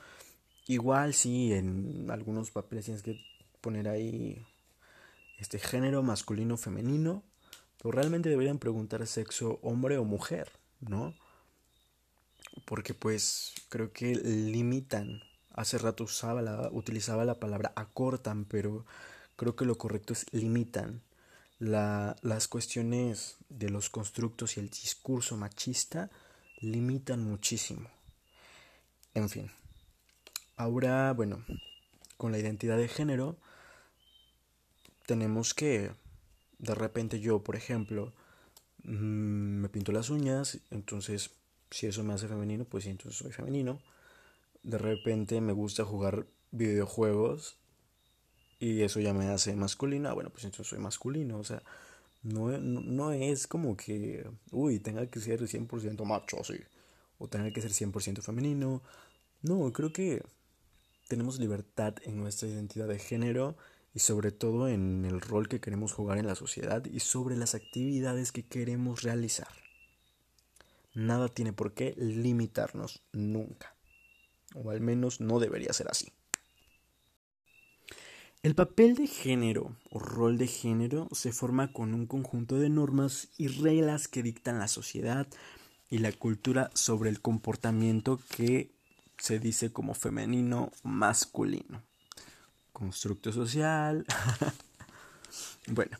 Igual 0.68 1.14
si 1.14 1.52
en 1.52 2.08
algunos 2.10 2.52
papeles 2.52 2.84
tienes 2.84 3.02
que 3.02 3.20
poner 3.60 3.88
ahí 3.88 4.40
este 5.38 5.58
género 5.58 6.04
masculino 6.04 6.56
femenino 6.56 7.24
pero 7.78 7.92
realmente 7.92 8.28
deberían 8.28 8.58
preguntar 8.58 9.06
sexo 9.06 9.60
hombre 9.62 9.98
o 9.98 10.04
mujer, 10.04 10.50
¿no? 10.80 11.14
Porque 12.64 12.92
pues 12.92 13.54
creo 13.68 13.92
que 13.92 14.14
limitan. 14.16 15.22
Hace 15.54 15.78
rato 15.78 16.04
usaba 16.04 16.42
la, 16.42 16.68
utilizaba 16.72 17.24
la 17.24 17.38
palabra 17.38 17.72
acortan, 17.76 18.44
pero 18.44 18.84
creo 19.36 19.54
que 19.54 19.64
lo 19.64 19.78
correcto 19.78 20.12
es 20.12 20.26
limitan. 20.32 21.02
La, 21.60 22.16
las 22.22 22.48
cuestiones 22.48 23.36
de 23.48 23.70
los 23.70 23.90
constructos 23.90 24.56
y 24.56 24.60
el 24.60 24.70
discurso 24.70 25.36
machista 25.36 26.10
limitan 26.60 27.22
muchísimo. 27.22 27.88
En 29.14 29.28
fin. 29.28 29.50
Ahora, 30.58 31.12
bueno, 31.12 31.44
con 32.16 32.32
la 32.32 32.38
identidad 32.38 32.76
de 32.76 32.88
género 32.88 33.36
tenemos 35.06 35.54
que 35.54 35.92
de 36.58 36.74
repente 36.74 37.20
yo, 37.20 37.44
por 37.44 37.54
ejemplo, 37.54 38.12
mm, 38.82 39.60
me 39.62 39.68
pinto 39.68 39.92
las 39.92 40.10
uñas, 40.10 40.58
entonces 40.70 41.30
si 41.70 41.86
eso 41.86 42.02
me 42.02 42.12
hace 42.12 42.26
femenino, 42.26 42.64
pues 42.64 42.84
sí, 42.84 42.90
entonces 42.90 43.18
soy 43.18 43.30
femenino. 43.30 43.80
De 44.64 44.78
repente 44.78 45.40
me 45.40 45.52
gusta 45.52 45.84
jugar 45.84 46.26
videojuegos 46.52 47.56
y 48.58 48.82
eso 48.82 49.00
ya 49.00 49.14
me 49.14 49.28
hace 49.28 49.54
masculina, 49.56 50.12
bueno, 50.12 50.30
pues 50.30 50.44
entonces 50.44 50.66
soy 50.66 50.78
masculino, 50.80 51.38
o 51.38 51.44
sea, 51.44 51.62
no, 52.22 52.48
no, 52.58 53.12
es 53.12 53.46
como 53.46 53.76
que, 53.76 54.28
uy, 54.50 54.80
tenga 54.80 55.06
que 55.08 55.20
ser 55.20 55.46
100% 55.48 56.04
macho, 56.04 56.42
sí, 56.44 56.58
o 57.18 57.28
tenga 57.28 57.50
que 57.52 57.62
ser 57.62 57.72
100% 57.72 58.22
femenino, 58.22 58.82
No, 59.42 59.72
creo 59.72 59.92
que 59.92 60.22
tenemos 61.08 61.38
libertad 61.40 61.94
en 62.04 62.18
nuestra 62.18 62.48
identidad 62.48 62.86
de 62.86 62.98
género 62.98 63.56
y 63.94 64.00
sobre 64.00 64.30
todo 64.30 64.68
en 64.68 65.04
el 65.04 65.20
rol 65.20 65.48
que 65.48 65.60
queremos 65.60 65.92
jugar 65.92 66.18
en 66.18 66.26
la 66.26 66.34
sociedad 66.34 66.84
y 66.84 67.00
sobre 67.00 67.36
las 67.36 67.54
actividades 67.54 68.30
que 68.30 68.46
queremos 68.46 69.02
realizar. 69.02 69.48
Nada 70.94 71.28
tiene 71.28 71.52
por 71.52 71.72
qué 71.72 71.94
limitarnos 71.96 73.02
nunca, 73.12 73.74
o 74.54 74.70
al 74.70 74.80
menos 74.80 75.20
no 75.20 75.40
debería 75.40 75.72
ser 75.72 75.88
así. 75.90 76.12
El 78.42 78.54
papel 78.54 78.94
de 78.94 79.06
género 79.06 79.76
o 79.90 79.98
rol 79.98 80.38
de 80.38 80.46
género 80.46 81.08
se 81.12 81.32
forma 81.32 81.72
con 81.72 81.92
un 81.92 82.06
conjunto 82.06 82.58
de 82.58 82.68
normas 82.68 83.30
y 83.36 83.48
reglas 83.48 84.06
que 84.06 84.22
dictan 84.22 84.58
la 84.58 84.68
sociedad 84.68 85.26
y 85.90 85.98
la 85.98 86.12
cultura 86.12 86.70
sobre 86.74 87.10
el 87.10 87.20
comportamiento 87.20 88.20
que 88.36 88.77
se 89.18 89.38
dice 89.38 89.72
como 89.72 89.94
femenino 89.94 90.72
masculino. 90.82 91.82
Constructo 92.72 93.32
social. 93.32 94.06
bueno, 95.68 95.98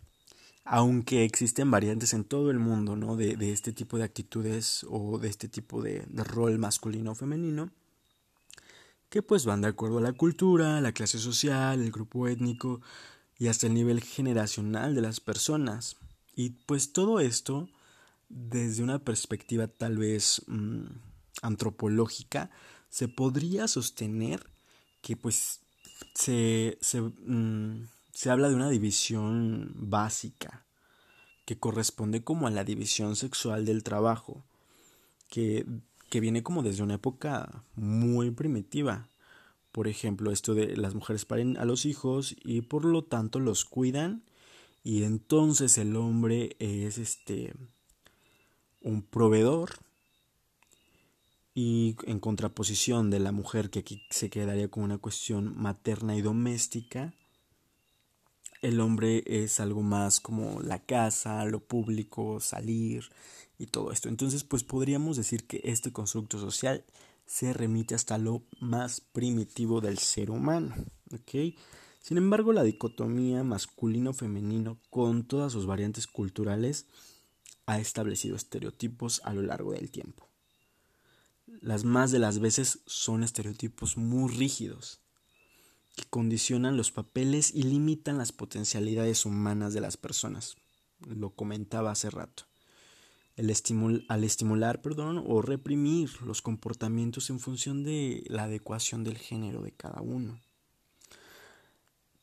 aunque 0.65 1.25
existen 1.25 1.71
variantes 1.71 2.15
en 2.15 2.25
todo 2.25 2.51
el 2.51 2.59
mundo 2.59 2.97
¿no? 2.97 3.17
de, 3.17 3.53
este 3.53 3.73
tipo 3.73 3.99
de 3.99 4.05
actitudes 4.05 4.87
o 4.89 5.19
de 5.19 5.29
este 5.29 5.49
tipo 5.49 5.83
de, 5.83 6.05
de 6.09 6.25
rol 6.25 6.59
masculino 6.59 7.13
o 7.13 7.15
femenino, 7.15 7.71
que 9.09 9.23
pues 9.23 9.45
van 9.45 9.63
de 9.63 9.69
acuerdo 9.69 9.99
a 9.99 10.03
la 10.03 10.13
cultura, 10.13 10.81
la 10.81 10.93
clase 10.93 11.19
social, 11.19 11.81
el 11.81 11.91
grupo 11.91 12.29
étnico 12.29 12.81
y 13.39 13.49
hasta 13.49 13.67
el 13.67 13.75
nivel 13.75 14.03
generacional 14.03 14.95
de 14.95 15.01
las 15.01 15.21
personas. 15.21 15.97
Y 16.37 16.51
pues 16.51 16.93
todo 16.93 17.19
esto 17.21 17.69
desde 18.29 18.83
una 18.83 18.99
perspectiva 18.99 19.67
tal 19.69 19.97
vez 19.97 20.43
mm, 20.47 20.85
antropológica 21.43 22.51
se 22.89 23.09
podría 23.09 23.69
sostener 23.69 24.47
que 25.03 25.17
pues 25.17 25.61
se, 26.15 26.79
se, 26.81 27.01
mm, 27.01 27.89
se 28.13 28.31
habla 28.31 28.49
de 28.49 28.55
una 28.55 28.71
división 28.71 29.73
básica 29.75 30.65
que 31.45 31.59
corresponde 31.59 32.23
como 32.23 32.47
a 32.47 32.51
la 32.51 32.65
división 32.65 33.17
sexual 33.17 33.65
del 33.65 33.83
trabajo 33.83 34.45
que 35.29 35.65
que 36.09 36.21
viene 36.21 36.43
como 36.43 36.63
desde 36.63 36.83
una 36.83 36.95
época 36.95 37.65
muy 37.75 38.31
primitiva. 38.31 39.09
Por 39.73 39.89
ejemplo, 39.89 40.31
esto 40.31 40.55
de 40.55 40.77
las 40.77 40.95
mujeres 40.95 41.25
paren 41.25 41.57
a 41.59 41.65
los 41.65 41.85
hijos 41.85 42.35
y 42.45 42.63
por 42.63 42.85
lo 42.85 43.05
tanto 43.05 43.39
los 43.39 43.65
cuidan 43.65 44.23
y 44.83 45.03
entonces 45.05 45.77
el 45.79 45.97
hombre 45.97 46.57
es 46.59 46.99
este 46.99 47.53
un 48.81 49.03
proveedor 49.03 49.71
y 51.61 51.97
en 52.05 52.21
contraposición 52.21 53.11
de 53.11 53.19
la 53.19 53.33
mujer 53.33 53.69
que 53.69 53.81
aquí 53.81 54.07
se 54.11 54.31
quedaría 54.31 54.69
con 54.69 54.85
una 54.85 54.99
cuestión 54.99 55.61
materna 55.61 56.15
y 56.15 56.23
doméstica, 56.23 57.15
el 58.63 58.79
hombre 58.79 59.25
es 59.27 59.59
algo 59.59 59.83
más 59.83 60.21
como 60.21 60.63
la 60.63 60.79
casa, 60.79 61.45
lo 61.47 61.59
público, 61.59 62.39
salir, 62.39 63.11
y 63.59 63.67
todo 63.67 63.91
esto. 63.91 64.09
Entonces, 64.09 64.45
pues 64.45 64.63
podríamos 64.63 65.17
decir 65.17 65.49
que 65.49 65.61
este 65.65 65.91
constructo 65.93 66.39
social 66.39 66.85
se 67.27 67.53
remite 67.53 67.97
hasta 67.97 68.19
lo 68.19 68.45
más 68.61 69.01
primitivo 69.01 69.81
del 69.81 69.99
ser 69.99 70.31
humano. 70.31 70.77
Sin 72.01 72.19
embargo, 72.19 72.53
la 72.53 72.63
dicotomía 72.63 73.43
masculino-femenino, 73.43 74.79
con 74.91 75.27
todas 75.27 75.51
sus 75.51 75.67
variantes 75.67 76.07
culturales, 76.07 76.87
ha 77.67 77.81
establecido 77.81 78.37
estereotipos 78.37 79.21
a 79.25 79.35
lo 79.35 79.43
largo 79.43 79.73
del 79.73 79.91
tiempo. 79.91 80.28
Las 81.61 81.85
más 81.85 82.11
de 82.13 82.19
las 82.19 82.39
veces 82.39 82.81
son 82.87 83.23
estereotipos 83.23 83.97
muy 83.97 84.33
rígidos, 84.33 85.01
que 85.97 86.05
condicionan 86.05 86.77
los 86.77 86.93
papeles 86.93 87.53
y 87.55 87.65
limitan 87.65 88.19
las 88.19 88.33
potencialidades 88.33 89.27
humanas 89.27 89.75
de 89.75 89.81
las 89.81 89.97
personas. 89.97 90.57
Lo 91.01 91.31
comentaba 91.31 91.91
hace 91.91 92.11
rato 92.11 92.49
al 94.09 94.25
estimular 94.25 94.83
perdón, 94.83 95.23
o 95.25 95.43
reprimir 95.43 96.11
los 96.23 96.43
comportamientos 96.43 97.31
en 97.31 97.39
función 97.39 97.85
de 97.85 98.25
la 98.27 98.45
adecuación 98.45 99.05
del 99.05 99.17
género 99.17 99.63
de 99.63 99.71
cada 99.71 100.01
uno. 100.01 100.41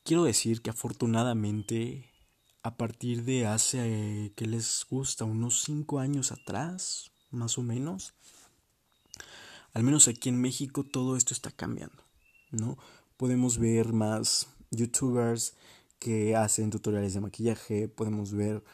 Quiero 0.02 0.24
decir 0.24 0.60
que 0.60 0.70
afortunadamente 0.70 2.10
a 2.62 2.76
partir 2.76 3.24
de 3.24 3.46
hace 3.46 4.32
que 4.36 4.46
les 4.46 4.84
gusta 4.90 5.24
unos 5.24 5.62
cinco 5.62 6.00
años 6.00 6.32
atrás, 6.32 7.10
más 7.30 7.56
o 7.56 7.62
menos, 7.62 8.12
al 9.76 9.82
menos 9.82 10.08
aquí 10.08 10.30
en 10.30 10.40
México 10.40 10.84
todo 10.84 11.18
esto 11.18 11.34
está 11.34 11.50
cambiando, 11.50 12.02
¿no? 12.50 12.78
Podemos 13.18 13.58
ver 13.58 13.92
más 13.92 14.48
youtubers 14.70 15.54
que 15.98 16.34
hacen 16.34 16.70
tutoriales 16.70 17.12
de 17.12 17.20
maquillaje, 17.20 17.86
podemos 17.86 18.32
ver 18.32 18.64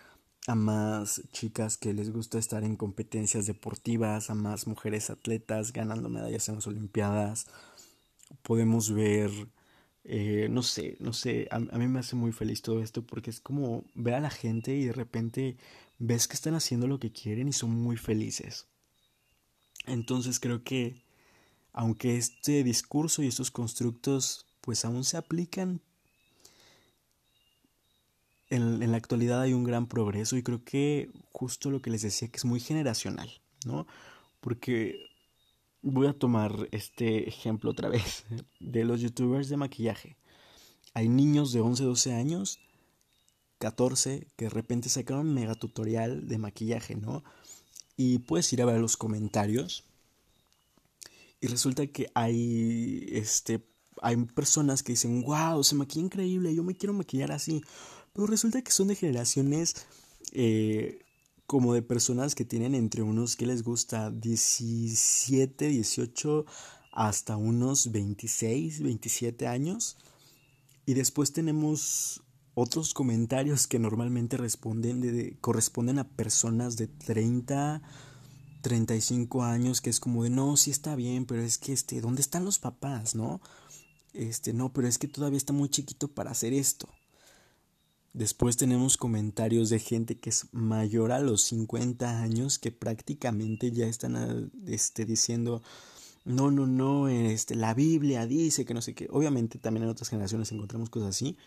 a 0.46 0.54
más 0.54 1.20
chicas 1.32 1.76
que 1.76 1.92
les 1.92 2.12
gusta 2.12 2.38
estar 2.38 2.62
en 2.62 2.76
competencias 2.76 3.48
deportivas, 3.48 4.30
a 4.30 4.36
más 4.36 4.68
mujeres 4.68 5.10
atletas 5.10 5.72
ganando 5.72 6.08
medallas 6.08 6.48
en 6.48 6.54
las 6.54 6.68
Olimpiadas. 6.68 7.48
Podemos 8.42 8.92
ver, 8.92 9.32
eh, 10.04 10.46
no 10.52 10.62
sé, 10.62 10.98
no 11.00 11.12
sé, 11.12 11.48
a, 11.50 11.58
mí 11.58 11.88
me 11.88 11.98
hace 11.98 12.14
muy 12.14 12.30
feliz 12.30 12.62
todo 12.62 12.80
esto 12.80 13.04
porque 13.04 13.30
es 13.30 13.40
como 13.40 13.82
ver 13.96 14.14
a 14.14 14.20
la 14.20 14.30
gente 14.30 14.76
y 14.76 14.84
de 14.84 14.92
repente 14.92 15.56
ves 15.98 16.28
que 16.28 16.34
están 16.34 16.54
haciendo 16.54 16.86
lo 16.86 17.00
que 17.00 17.10
quieren 17.10 17.48
y 17.48 17.52
son 17.52 17.72
muy 17.72 17.96
felices. 17.96 18.68
Entonces 19.86 20.40
creo 20.40 20.62
que 20.62 21.02
aunque 21.72 22.16
este 22.16 22.64
discurso 22.64 23.22
y 23.22 23.28
estos 23.28 23.50
constructos 23.50 24.46
pues 24.60 24.84
aún 24.84 25.04
se 25.04 25.16
aplican 25.16 25.80
en, 28.52 28.90
la 28.90 28.96
actualidad 28.96 29.40
hay 29.40 29.54
un 29.54 29.64
gran 29.64 29.86
progreso 29.86 30.36
y 30.36 30.42
creo 30.42 30.62
que 30.62 31.10
justo 31.32 31.70
lo 31.70 31.80
que 31.80 31.90
les 31.90 32.02
decía 32.02 32.28
que 32.28 32.36
es 32.36 32.44
muy 32.44 32.60
generacional, 32.60 33.40
¿no? 33.64 33.86
Porque 34.40 35.06
voy 35.80 36.06
a 36.06 36.12
tomar 36.12 36.68
este 36.70 37.28
ejemplo 37.28 37.70
otra 37.70 37.88
vez 37.88 38.24
de 38.60 38.84
los 38.84 39.00
youtubers 39.00 39.48
de 39.48 39.56
maquillaje. 39.56 40.16
Hay 40.94 41.08
niños 41.08 41.52
de 41.52 41.60
11, 41.60 41.84
12 41.84 42.12
años, 42.12 42.60
14, 43.58 44.26
que 44.36 44.44
de 44.44 44.50
repente 44.50 44.90
sacaron 44.90 45.28
un 45.28 45.34
mega 45.34 45.54
tutorial 45.54 46.28
de 46.28 46.36
maquillaje, 46.36 46.94
¿no? 46.94 47.24
Y 47.96 48.18
puedes 48.20 48.52
ir 48.52 48.62
a 48.62 48.66
ver 48.66 48.80
los 48.80 48.96
comentarios. 48.96 49.84
Y 51.40 51.46
resulta 51.48 51.86
que 51.86 52.10
hay 52.14 53.08
este 53.10 53.64
hay 54.00 54.16
personas 54.16 54.82
que 54.82 54.92
dicen, 54.92 55.22
wow, 55.22 55.62
se 55.62 55.76
maquilla 55.76 56.06
increíble, 56.06 56.54
yo 56.54 56.64
me 56.64 56.74
quiero 56.74 56.92
maquillar 56.92 57.30
así. 57.32 57.62
Pero 58.12 58.26
resulta 58.26 58.62
que 58.62 58.72
son 58.72 58.88
de 58.88 58.96
generaciones 58.96 59.74
eh, 60.32 61.00
como 61.46 61.74
de 61.74 61.82
personas 61.82 62.34
que 62.34 62.44
tienen 62.44 62.74
entre 62.74 63.02
unos 63.02 63.36
que 63.36 63.46
les 63.46 63.62
gusta 63.62 64.10
17, 64.10 65.68
18 65.68 66.46
hasta 66.92 67.36
unos 67.36 67.92
26, 67.92 68.82
27 68.82 69.46
años. 69.46 69.96
Y 70.84 70.94
después 70.94 71.32
tenemos 71.32 72.22
otros 72.54 72.94
comentarios 72.94 73.66
que 73.66 73.78
normalmente 73.78 74.36
responden 74.36 75.00
de, 75.00 75.36
corresponden 75.40 75.98
a 75.98 76.08
personas 76.08 76.76
de 76.76 76.86
30, 76.86 77.82
35 78.60 79.42
años, 79.42 79.80
que 79.80 79.90
es 79.90 80.00
como 80.00 80.24
de 80.24 80.30
no, 80.30 80.56
sí 80.56 80.70
está 80.70 80.94
bien, 80.94 81.26
pero 81.26 81.42
es 81.42 81.58
que 81.58 81.72
este, 81.72 82.00
¿dónde 82.00 82.22
están 82.22 82.44
los 82.44 82.58
papás, 82.58 83.14
no? 83.14 83.40
Este, 84.12 84.52
no, 84.52 84.72
pero 84.72 84.86
es 84.88 84.98
que 84.98 85.08
todavía 85.08 85.38
está 85.38 85.52
muy 85.52 85.68
chiquito 85.68 86.08
para 86.08 86.30
hacer 86.30 86.52
esto. 86.52 86.88
Después 88.12 88.58
tenemos 88.58 88.98
comentarios 88.98 89.70
de 89.70 89.78
gente 89.78 90.18
que 90.18 90.28
es 90.28 90.46
mayor 90.52 91.12
a 91.12 91.20
los 91.20 91.42
50 91.44 92.20
años 92.20 92.58
que 92.58 92.70
prácticamente 92.70 93.72
ya 93.72 93.86
están 93.86 94.52
este, 94.66 95.06
diciendo, 95.06 95.62
no, 96.26 96.50
no, 96.50 96.66
no, 96.66 97.08
este, 97.08 97.54
la 97.54 97.72
Biblia 97.72 98.26
dice 98.26 98.66
que 98.66 98.74
no 98.74 98.82
sé 98.82 98.94
qué. 98.94 99.08
Obviamente 99.10 99.58
también 99.58 99.84
en 99.84 99.90
otras 99.90 100.10
generaciones 100.10 100.52
encontramos 100.52 100.90
cosas 100.90 101.08
así, 101.08 101.38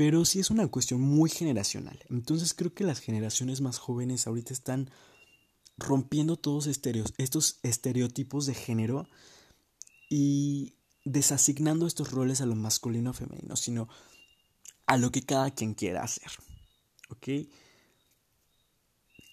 pero 0.00 0.24
sí 0.24 0.40
es 0.40 0.48
una 0.48 0.66
cuestión 0.66 1.02
muy 1.02 1.28
generacional. 1.28 2.02
Entonces 2.08 2.54
creo 2.54 2.72
que 2.72 2.84
las 2.84 3.00
generaciones 3.00 3.60
más 3.60 3.76
jóvenes 3.76 4.26
ahorita 4.26 4.54
están 4.54 4.88
rompiendo 5.76 6.38
todos 6.38 6.66
estos 6.66 7.60
estereotipos 7.62 8.46
de 8.46 8.54
género 8.54 9.06
y 10.08 10.72
desasignando 11.04 11.86
estos 11.86 12.12
roles 12.12 12.40
a 12.40 12.46
lo 12.46 12.56
masculino 12.56 13.10
o 13.10 13.12
femenino, 13.12 13.56
sino 13.56 13.90
a 14.86 14.96
lo 14.96 15.12
que 15.12 15.20
cada 15.20 15.50
quien 15.50 15.74
quiera 15.74 16.02
hacer. 16.02 16.30
¿Ok? 17.10 17.50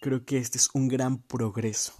Creo 0.01 0.25
que 0.25 0.37
este 0.37 0.57
es 0.57 0.69
un 0.73 0.89
gran 0.89 1.21
progreso. 1.21 1.93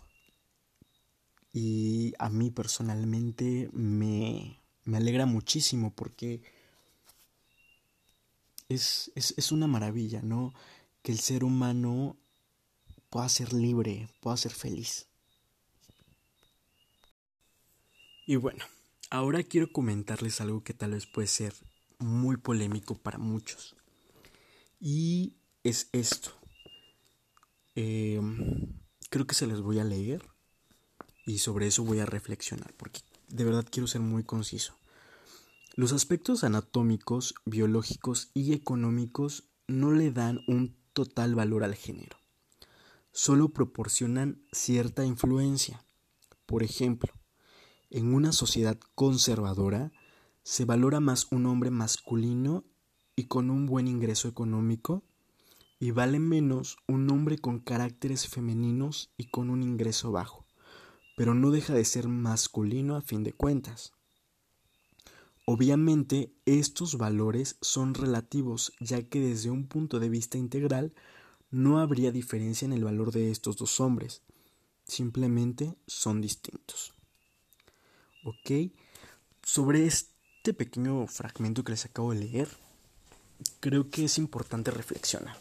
Y 1.53 2.13
a 2.19 2.29
mí 2.29 2.51
personalmente 2.51 3.69
me, 3.71 4.59
me 4.83 4.97
alegra 4.97 5.25
muchísimo 5.25 5.95
porque 5.95 6.56
es, 8.69 9.11
es, 9.15 9.33
es 9.37 9.51
una 9.51 9.67
maravilla, 9.67 10.21
¿no? 10.21 10.53
Que 11.01 11.11
el 11.11 11.19
ser 11.19 11.43
humano 11.43 12.17
pueda 13.09 13.29
ser 13.29 13.53
libre, 13.53 14.09
pueda 14.21 14.37
ser 14.37 14.51
feliz. 14.51 15.07
Y 18.25 18.35
bueno, 18.35 18.65
Ahora 19.09 19.41
quiero 19.43 19.71
comentarles 19.71 20.41
algo 20.41 20.63
que 20.63 20.73
tal 20.73 20.91
vez 20.91 21.05
puede 21.05 21.27
ser 21.27 21.53
muy 21.97 22.35
polémico 22.35 22.95
para 22.95 23.17
muchos. 23.17 23.75
Y 24.81 25.37
es 25.63 25.87
esto. 25.93 26.31
Em, 27.75 28.67
creo 29.09 29.25
que 29.25 29.35
se 29.35 29.47
les 29.47 29.61
voy 29.61 29.79
a 29.79 29.85
leer 29.85 30.25
y 31.25 31.37
sobre 31.37 31.67
eso 31.67 31.83
voy 31.83 31.99
a 31.99 32.05
reflexionar 32.05 32.73
porque 32.73 33.01
de 33.27 33.43
verdad 33.45 33.65
quiero 33.69 33.87
ser 33.87 34.01
muy 34.01 34.23
conciso. 34.23 34.75
Los 35.77 35.93
aspectos 35.93 36.43
anatómicos, 36.43 37.35
biológicos 37.45 38.31
y 38.33 38.53
económicos 38.53 39.43
no 39.67 39.91
le 39.91 40.11
dan 40.11 40.39
un 40.47 40.75
total 40.93 41.35
valor 41.35 41.63
al 41.63 41.75
género. 41.75 42.17
Solo 43.11 43.49
proporcionan 43.49 44.41
cierta 44.51 45.05
influencia. 45.05 45.85
Por 46.47 46.63
ejemplo, 46.63 47.13
en 47.91 48.15
una 48.15 48.31
sociedad 48.31 48.79
conservadora 48.95 49.91
se 50.41 50.65
valora 50.65 50.99
más 50.99 51.27
un 51.29 51.45
hombre 51.45 51.69
masculino 51.69 52.63
y 53.15 53.25
con 53.25 53.51
un 53.51 53.67
buen 53.67 53.87
ingreso 53.87 54.27
económico 54.27 55.03
y 55.79 55.91
vale 55.91 56.17
menos 56.17 56.77
un 56.87 57.07
hombre 57.11 57.37
con 57.37 57.59
caracteres 57.59 58.27
femeninos 58.27 59.11
y 59.15 59.25
con 59.25 59.51
un 59.51 59.61
ingreso 59.61 60.11
bajo, 60.11 60.47
pero 61.15 61.35
no 61.35 61.51
deja 61.51 61.75
de 61.75 61.85
ser 61.85 62.07
masculino 62.07 62.95
a 62.95 63.03
fin 63.03 63.23
de 63.23 63.33
cuentas. 63.33 63.93
Obviamente 65.49 66.33
estos 66.45 66.97
valores 66.97 67.55
son 67.61 67.93
relativos, 67.93 68.73
ya 68.81 69.01
que 69.03 69.21
desde 69.21 69.49
un 69.49 69.65
punto 69.65 69.97
de 70.01 70.09
vista 70.09 70.37
integral 70.37 70.93
no 71.51 71.79
habría 71.79 72.11
diferencia 72.11 72.65
en 72.65 72.73
el 72.73 72.83
valor 72.83 73.13
de 73.13 73.31
estos 73.31 73.55
dos 73.55 73.79
hombres, 73.79 74.23
simplemente 74.85 75.73
son 75.87 76.19
distintos. 76.19 76.93
¿Ok? 78.25 78.73
Sobre 79.41 79.85
este 79.85 80.53
pequeño 80.53 81.07
fragmento 81.07 81.63
que 81.63 81.71
les 81.71 81.85
acabo 81.85 82.11
de 82.11 82.19
leer, 82.19 82.49
creo 83.61 83.89
que 83.89 84.03
es 84.03 84.17
importante 84.17 84.69
reflexionar. 84.69 85.37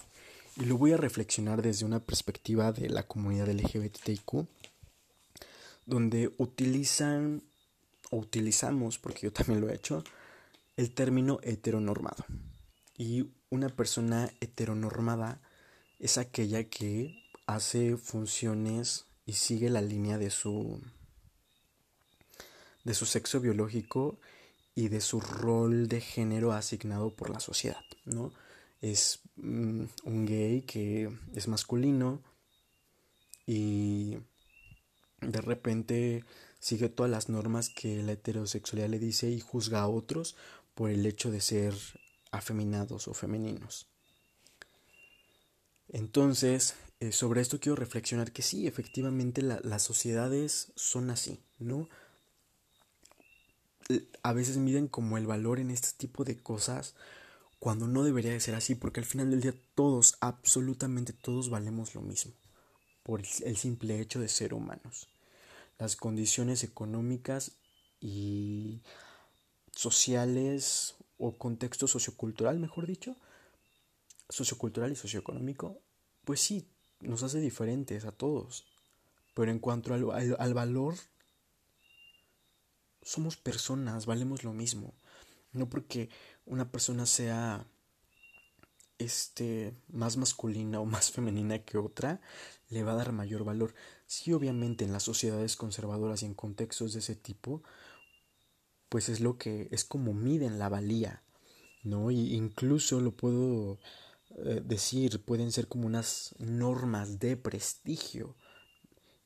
Y 0.56 0.66
lo 0.66 0.78
voy 0.78 0.92
a 0.92 0.98
reflexionar 0.98 1.62
desde 1.62 1.84
una 1.84 1.98
perspectiva 1.98 2.70
de 2.70 2.90
la 2.90 3.08
comunidad 3.08 3.48
LGBTIQ, 3.48 4.46
donde 5.84 6.32
utilizan 6.38 7.42
o 8.10 8.18
utilizamos, 8.18 8.98
porque 8.98 9.22
yo 9.22 9.32
también 9.32 9.60
lo 9.60 9.68
he 9.68 9.74
hecho, 9.74 10.04
el 10.76 10.92
término 10.92 11.38
heteronormado. 11.42 12.24
Y 12.96 13.30
una 13.50 13.68
persona 13.68 14.30
heteronormada 14.40 15.40
es 15.98 16.18
aquella 16.18 16.64
que 16.64 17.22
hace 17.46 17.96
funciones 17.96 19.06
y 19.24 19.34
sigue 19.34 19.70
la 19.70 19.80
línea 19.80 20.18
de 20.18 20.30
su 20.30 20.80
de 22.84 22.94
su 22.94 23.04
sexo 23.04 23.40
biológico 23.40 24.20
y 24.76 24.88
de 24.88 25.00
su 25.00 25.20
rol 25.20 25.88
de 25.88 26.00
género 26.00 26.52
asignado 26.52 27.16
por 27.16 27.30
la 27.30 27.40
sociedad, 27.40 27.82
¿no? 28.04 28.32
es 28.80 29.20
mm, 29.36 29.84
un 30.04 30.26
gay 30.26 30.62
que 30.62 31.10
es 31.34 31.48
masculino 31.48 32.22
y 33.46 34.18
de 35.20 35.40
repente 35.40 36.24
sigue 36.66 36.88
todas 36.88 37.08
las 37.08 37.28
normas 37.28 37.68
que 37.68 38.02
la 38.02 38.10
heterosexualidad 38.10 38.88
le 38.88 38.98
dice 38.98 39.30
y 39.30 39.38
juzga 39.38 39.82
a 39.82 39.88
otros 39.88 40.34
por 40.74 40.90
el 40.90 41.06
hecho 41.06 41.30
de 41.30 41.40
ser 41.40 41.72
afeminados 42.32 43.06
o 43.06 43.14
femeninos. 43.14 43.86
Entonces, 45.88 46.74
eh, 46.98 47.12
sobre 47.12 47.40
esto 47.40 47.60
quiero 47.60 47.76
reflexionar 47.76 48.32
que 48.32 48.42
sí, 48.42 48.66
efectivamente 48.66 49.42
las 49.42 49.84
sociedades 49.84 50.72
son 50.74 51.10
así, 51.10 51.38
¿no? 51.60 51.88
A 54.24 54.32
veces 54.32 54.56
miden 54.56 54.88
como 54.88 55.18
el 55.18 55.26
valor 55.28 55.60
en 55.60 55.70
este 55.70 55.90
tipo 55.96 56.24
de 56.24 56.36
cosas 56.36 56.96
cuando 57.60 57.86
no 57.86 58.02
debería 58.02 58.32
de 58.32 58.40
ser 58.40 58.56
así, 58.56 58.74
porque 58.74 58.98
al 58.98 59.06
final 59.06 59.30
del 59.30 59.40
día 59.40 59.54
todos, 59.76 60.16
absolutamente 60.20 61.12
todos 61.12 61.48
valemos 61.48 61.94
lo 61.94 62.00
mismo, 62.00 62.32
por 63.04 63.20
el 63.20 63.56
simple 63.56 64.00
hecho 64.00 64.18
de 64.18 64.28
ser 64.28 64.52
humanos. 64.52 65.08
Las 65.78 65.96
condiciones 65.96 66.64
económicas 66.64 67.52
y 68.00 68.82
sociales 69.72 70.96
o 71.18 71.36
contexto 71.36 71.86
sociocultural, 71.86 72.58
mejor 72.58 72.86
dicho, 72.86 73.16
sociocultural 74.28 74.92
y 74.92 74.96
socioeconómico, 74.96 75.80
pues 76.24 76.40
sí, 76.40 76.66
nos 77.00 77.22
hace 77.22 77.40
diferentes 77.40 78.04
a 78.04 78.12
todos. 78.12 78.64
Pero 79.34 79.50
en 79.50 79.58
cuanto 79.58 79.94
al, 79.94 80.36
al 80.38 80.54
valor, 80.54 80.94
somos 83.02 83.36
personas, 83.36 84.06
valemos 84.06 84.44
lo 84.44 84.52
mismo. 84.52 84.94
No 85.52 85.68
porque 85.68 86.08
una 86.44 86.70
persona 86.70 87.06
sea 87.06 87.66
este 88.98 89.74
más 89.88 90.16
masculina 90.16 90.80
o 90.80 90.86
más 90.86 91.10
femenina 91.12 91.58
que 91.60 91.78
otra, 91.78 92.20
le 92.68 92.82
va 92.82 92.92
a 92.92 92.96
dar 92.96 93.12
mayor 93.12 93.44
valor. 93.44 93.74
Sí, 94.06 94.32
obviamente 94.32 94.84
en 94.84 94.92
las 94.92 95.04
sociedades 95.04 95.54
conservadoras 95.56 96.22
y 96.22 96.26
en 96.26 96.34
contextos 96.34 96.92
de 96.94 97.00
ese 97.00 97.14
tipo, 97.14 97.62
pues 98.88 99.08
es 99.08 99.20
lo 99.20 99.36
que 99.38 99.68
es 99.70 99.84
como 99.84 100.12
miden 100.14 100.58
la 100.58 100.68
valía, 100.68 101.22
¿no? 101.84 102.10
Y 102.10 102.34
incluso 102.34 103.00
lo 103.00 103.12
puedo 103.16 103.78
eh, 104.38 104.62
decir, 104.64 105.24
pueden 105.24 105.52
ser 105.52 105.68
como 105.68 105.86
unas 105.86 106.34
normas 106.38 107.18
de 107.20 107.36
prestigio. 107.36 108.36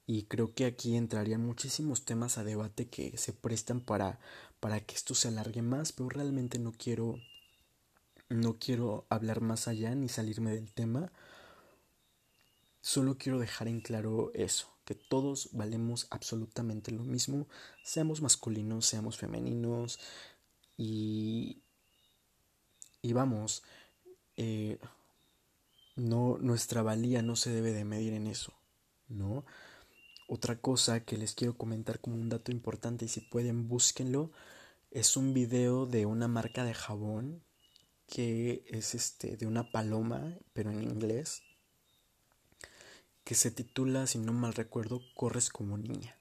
Y 0.06 0.24
creo 0.24 0.54
que 0.54 0.66
aquí 0.66 0.96
entrarían 0.96 1.44
muchísimos 1.46 2.04
temas 2.04 2.38
a 2.38 2.44
debate 2.44 2.88
que 2.88 3.16
se 3.18 3.32
prestan 3.32 3.80
para 3.80 4.20
para 4.60 4.80
que 4.80 4.94
esto 4.94 5.14
se 5.14 5.28
alargue 5.28 5.62
más, 5.62 5.92
pero 5.92 6.08
realmente 6.10 6.58
no 6.58 6.72
quiero 6.72 7.16
no 8.30 8.58
quiero 8.58 9.06
hablar 9.10 9.40
más 9.42 9.68
allá 9.68 9.94
ni 9.94 10.08
salirme 10.08 10.52
del 10.52 10.72
tema. 10.72 11.12
Solo 12.80 13.18
quiero 13.18 13.38
dejar 13.38 13.68
en 13.68 13.80
claro 13.80 14.30
eso, 14.34 14.74
que 14.84 14.94
todos 14.94 15.50
valemos 15.52 16.06
absolutamente 16.10 16.90
lo 16.92 17.04
mismo, 17.04 17.46
seamos 17.82 18.22
masculinos, 18.22 18.86
seamos 18.86 19.18
femeninos 19.18 20.00
y 20.76 21.62
y 23.02 23.12
vamos, 23.12 23.62
eh, 24.36 24.78
no 25.96 26.38
nuestra 26.38 26.82
valía 26.82 27.22
no 27.22 27.36
se 27.36 27.50
debe 27.50 27.72
de 27.72 27.84
medir 27.84 28.12
en 28.12 28.26
eso, 28.26 28.52
¿no? 29.08 29.44
Otra 30.28 30.60
cosa 30.60 31.04
que 31.04 31.16
les 31.16 31.34
quiero 31.34 31.56
comentar 31.56 32.00
como 32.00 32.16
un 32.16 32.28
dato 32.28 32.52
importante 32.52 33.06
y 33.06 33.08
si 33.08 33.20
pueden 33.20 33.68
búsquenlo 33.68 34.30
es 34.90 35.16
un 35.16 35.34
video 35.34 35.86
de 35.86 36.06
una 36.06 36.28
marca 36.28 36.64
de 36.64 36.74
jabón 36.74 37.42
que 38.06 38.64
es 38.66 38.94
este 38.94 39.36
de 39.36 39.46
una 39.46 39.70
paloma, 39.70 40.36
pero 40.52 40.70
en 40.70 40.82
inglés, 40.82 41.42
que 43.24 43.34
se 43.34 43.50
titula, 43.50 44.06
si 44.06 44.18
no 44.18 44.32
mal 44.32 44.54
recuerdo, 44.54 45.02
Corres 45.14 45.50
como 45.50 45.78
niña. 45.78 46.16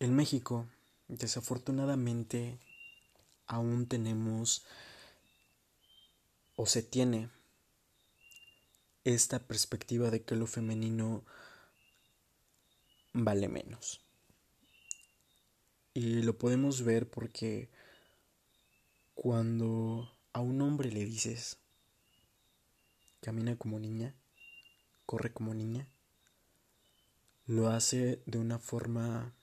En 0.00 0.14
México, 0.14 0.68
desafortunadamente, 1.08 2.60
aún 3.46 3.86
tenemos 3.88 4.64
o 6.54 6.66
se 6.66 6.82
tiene 6.82 7.30
esta 9.04 9.40
perspectiva 9.40 10.10
de 10.10 10.22
que 10.22 10.36
lo 10.36 10.46
femenino 10.46 11.24
vale 13.12 13.48
menos. 13.48 14.00
Y 15.94 16.22
lo 16.22 16.38
podemos 16.38 16.82
ver 16.84 17.08
porque 17.08 17.70
cuando 19.14 20.12
a 20.32 20.40
un 20.40 20.60
hombre 20.60 20.92
le 20.92 21.04
dices, 21.04 21.58
camina 23.20 23.56
como 23.56 23.78
niña, 23.78 24.14
corre 25.06 25.32
como 25.32 25.54
niña, 25.54 25.88
lo 27.46 27.68
hace 27.68 28.22
de 28.26 28.38
una 28.38 28.58
forma 28.58 29.34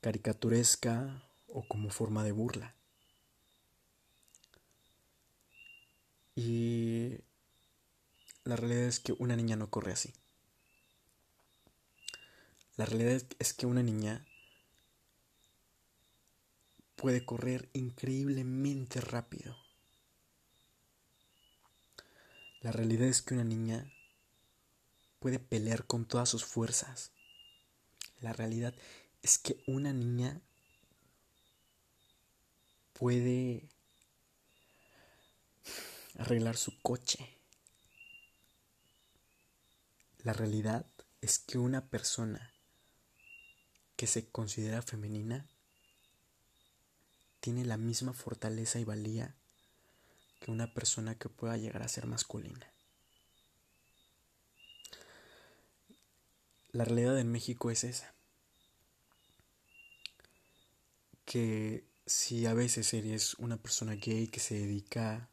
caricaturesca 0.00 1.22
o 1.48 1.66
como 1.66 1.90
forma 1.90 2.24
de 2.24 2.32
burla. 2.32 2.74
Y 6.34 7.18
la 8.44 8.56
realidad 8.56 8.84
es 8.84 9.00
que 9.00 9.12
una 9.12 9.36
niña 9.36 9.56
no 9.56 9.70
corre 9.70 9.92
así. 9.92 10.12
La 12.76 12.84
realidad 12.84 13.22
es 13.38 13.54
que 13.54 13.66
una 13.66 13.82
niña 13.82 14.26
puede 16.94 17.24
correr 17.24 17.70
increíblemente 17.72 19.00
rápido. 19.00 19.65
La 22.66 22.72
realidad 22.72 23.06
es 23.06 23.22
que 23.22 23.34
una 23.34 23.44
niña 23.44 23.88
puede 25.20 25.38
pelear 25.38 25.86
con 25.86 26.04
todas 26.04 26.28
sus 26.28 26.44
fuerzas. 26.44 27.12
La 28.20 28.32
realidad 28.32 28.74
es 29.22 29.38
que 29.38 29.62
una 29.68 29.92
niña 29.92 30.40
puede 32.92 33.68
arreglar 36.18 36.56
su 36.56 36.76
coche. 36.80 37.38
La 40.24 40.32
realidad 40.32 40.86
es 41.20 41.38
que 41.38 41.58
una 41.58 41.86
persona 41.86 42.52
que 43.94 44.08
se 44.08 44.28
considera 44.28 44.82
femenina 44.82 45.46
tiene 47.38 47.64
la 47.64 47.76
misma 47.76 48.12
fortaleza 48.12 48.80
y 48.80 48.84
valía 48.84 49.36
que 50.40 50.50
una 50.50 50.72
persona 50.72 51.16
que 51.16 51.28
pueda 51.28 51.56
llegar 51.56 51.82
a 51.82 51.88
ser 51.88 52.06
masculina. 52.06 52.70
La 56.72 56.84
realidad 56.84 57.18
en 57.18 57.32
México 57.32 57.70
es 57.70 57.84
esa. 57.84 58.14
Que 61.24 61.84
si 62.06 62.46
a 62.46 62.54
veces 62.54 62.92
eres 62.94 63.34
una 63.34 63.56
persona 63.56 63.94
gay 63.94 64.28
que 64.28 64.40
se 64.40 64.54
dedica 64.54 65.28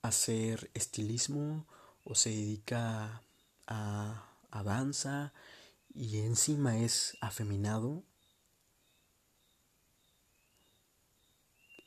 a 0.00 0.08
hacer 0.08 0.70
estilismo 0.74 1.66
o 2.04 2.14
se 2.14 2.30
dedica 2.30 3.22
a, 3.66 4.28
danza 4.64 5.32
y 5.94 6.18
encima 6.20 6.78
es 6.78 7.16
afeminado, 7.20 8.04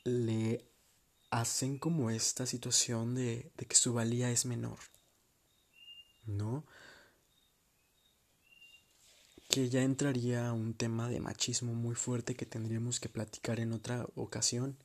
le 0.03 0.65
hacen 1.30 1.78
como 1.78 2.10
esta 2.10 2.46
situación 2.46 3.16
de, 3.16 3.52
de 3.58 3.66
que 3.66 3.76
su 3.76 3.94
valía 3.94 4.32
es 4.32 4.46
menor, 4.46 4.80
¿no? 6.26 6.66
Que 9.50 9.70
ya 9.70 9.84
entraría 9.84 10.52
un 10.54 10.74
tema 10.74 11.10
de 11.10 11.20
machismo 11.20 11.74
muy 11.74 11.96
fuerte 11.96 12.36
que 12.36 12.46
tendríamos 12.46 13.00
que 13.00 13.10
platicar 13.10 13.60
en 13.60 13.74
otra 13.74 14.08
ocasión 14.16 14.78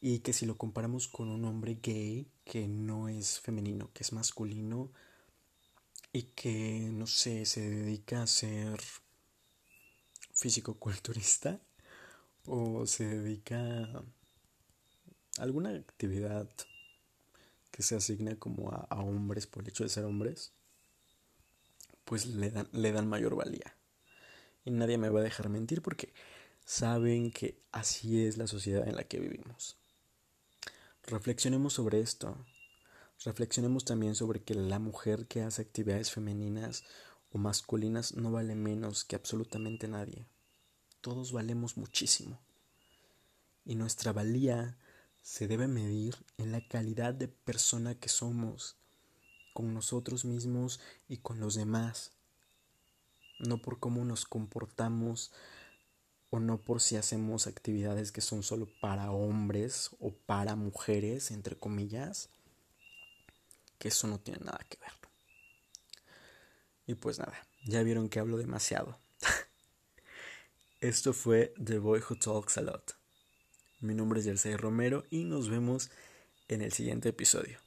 y 0.00 0.20
que 0.20 0.32
si 0.32 0.46
lo 0.46 0.56
comparamos 0.56 1.08
con 1.08 1.28
un 1.28 1.44
hombre 1.44 1.78
gay 1.82 2.26
que 2.44 2.66
no 2.66 3.08
es 3.08 3.40
femenino, 3.40 3.90
que 3.92 4.02
es 4.02 4.12
masculino 4.12 4.90
y 6.12 6.22
que, 6.22 6.90
no 6.92 7.06
sé, 7.06 7.44
se 7.44 7.68
dedica 7.68 8.22
a 8.22 8.26
ser 8.26 8.80
físico-culturista 10.32 11.60
o 12.46 12.86
se 12.86 13.04
dedica 13.04 14.02
alguna 15.38 15.70
actividad 15.70 16.48
que 17.70 17.82
se 17.82 17.96
asigna 17.96 18.36
como 18.36 18.70
a, 18.70 19.00
hombres 19.00 19.46
por 19.46 19.62
el 19.62 19.68
hecho 19.68 19.84
de 19.84 19.90
ser 19.90 20.04
hombres, 20.04 20.52
pues 22.04 22.26
le 22.26 22.50
dan, 22.50 22.68
le 22.72 22.92
dan 22.92 23.08
mayor 23.08 23.36
valía. 23.36 23.74
Y 24.64 24.70
nadie 24.70 24.98
me 24.98 25.08
va 25.08 25.20
a 25.20 25.24
dejar 25.24 25.48
mentir 25.48 25.82
porque 25.82 26.12
saben 26.64 27.30
que 27.30 27.60
así 27.72 28.24
es 28.24 28.36
la 28.36 28.46
sociedad 28.46 28.86
en 28.86 28.96
la 28.96 29.04
que 29.04 29.20
vivimos. 29.20 29.76
Reflexionemos 31.04 31.74
sobre 31.74 32.00
esto. 32.00 32.36
Reflexionemos 33.24 33.84
también 33.84 34.14
sobre 34.14 34.42
que 34.42 34.54
la 34.54 34.78
mujer 34.78 35.26
que 35.26 35.42
hace 35.42 35.62
actividades 35.62 36.10
femeninas 36.10 36.84
o 37.32 37.38
masculinas 37.38 38.14
no 38.14 38.30
vale 38.32 38.54
menos 38.54 39.04
que 39.04 39.16
absolutamente 39.16 39.88
nadie. 39.88 40.26
Todos 41.00 41.32
valemos 41.32 41.76
muchísimo. 41.76 42.40
Y 43.64 43.74
nuestra 43.74 44.12
valía 44.12 44.78
se 45.22 45.46
debe 45.46 45.68
medir 45.68 46.16
en 46.38 46.52
la 46.52 46.66
calidad 46.66 47.14
de 47.14 47.28
persona 47.28 47.94
que 47.94 48.08
somos, 48.08 48.76
con 49.52 49.74
nosotros 49.74 50.24
mismos 50.24 50.80
y 51.08 51.18
con 51.18 51.40
los 51.40 51.54
demás. 51.54 52.12
No 53.38 53.58
por 53.58 53.78
cómo 53.78 54.04
nos 54.04 54.24
comportamos 54.24 55.32
o 56.30 56.38
no 56.38 56.62
por 56.62 56.80
si 56.80 56.96
hacemos 56.96 57.46
actividades 57.46 58.12
que 58.12 58.20
son 58.20 58.42
solo 58.42 58.68
para 58.80 59.10
hombres 59.10 59.90
o 59.98 60.12
para 60.12 60.56
mujeres, 60.56 61.30
entre 61.30 61.56
comillas, 61.56 62.30
que 63.78 63.88
eso 63.88 64.06
no 64.06 64.20
tiene 64.20 64.40
nada 64.44 64.60
que 64.68 64.78
ver. 64.78 64.92
Y 66.86 66.94
pues 66.94 67.18
nada, 67.18 67.34
ya 67.64 67.82
vieron 67.82 68.08
que 68.08 68.20
hablo 68.20 68.36
demasiado. 68.36 68.98
Esto 70.80 71.12
fue 71.12 71.52
The 71.62 71.78
Boy 71.78 72.00
Who 72.00 72.16
Talks 72.16 72.58
a 72.58 72.62
Lot. 72.62 72.99
Mi 73.80 73.94
nombre 73.94 74.20
es 74.20 74.26
Jersey 74.26 74.56
Romero 74.56 75.04
y 75.08 75.24
nos 75.24 75.48
vemos 75.48 75.90
en 76.48 76.60
el 76.60 76.70
siguiente 76.70 77.08
episodio. 77.08 77.58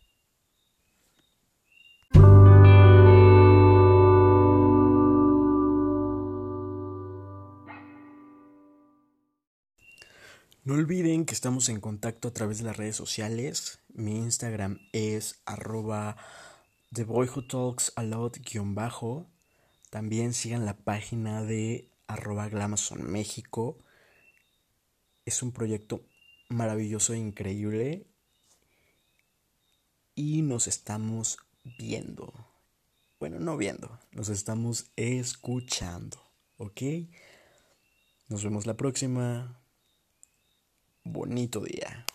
No 10.65 10.75
olviden 10.75 11.25
que 11.25 11.33
estamos 11.33 11.67
en 11.69 11.81
contacto 11.81 12.27
a 12.27 12.31
través 12.31 12.59
de 12.59 12.65
las 12.65 12.77
redes 12.77 12.95
sociales. 12.95 13.79
Mi 13.89 14.15
Instagram 14.17 14.79
es 14.91 15.41
arroba 15.45 16.15
The 16.93 17.05
Boy 17.05 17.27
Who 17.27 17.47
Talks 17.47 17.91
a 17.95 18.03
Lot 18.03 18.37
bajo. 18.53 19.25
También 19.89 20.35
sigan 20.35 20.65
la 20.65 20.77
página 20.77 21.43
de 21.43 21.89
arroba. 22.05 22.49
Es 25.25 25.41
un 25.41 25.51
proyecto 25.51 26.05
maravilloso 26.49 27.13
e 27.13 27.17
increíble. 27.17 28.05
Y 30.15 30.41
nos 30.41 30.67
estamos 30.67 31.37
viendo. 31.63 32.33
Bueno, 33.19 33.39
no 33.39 33.57
viendo, 33.57 33.99
nos 34.11 34.29
estamos 34.29 34.91
escuchando. 34.95 36.21
¿Ok? 36.57 36.81
Nos 38.29 38.43
vemos 38.43 38.65
la 38.65 38.75
próxima 38.75 39.59
bonito 41.03 41.61
día. 41.61 42.05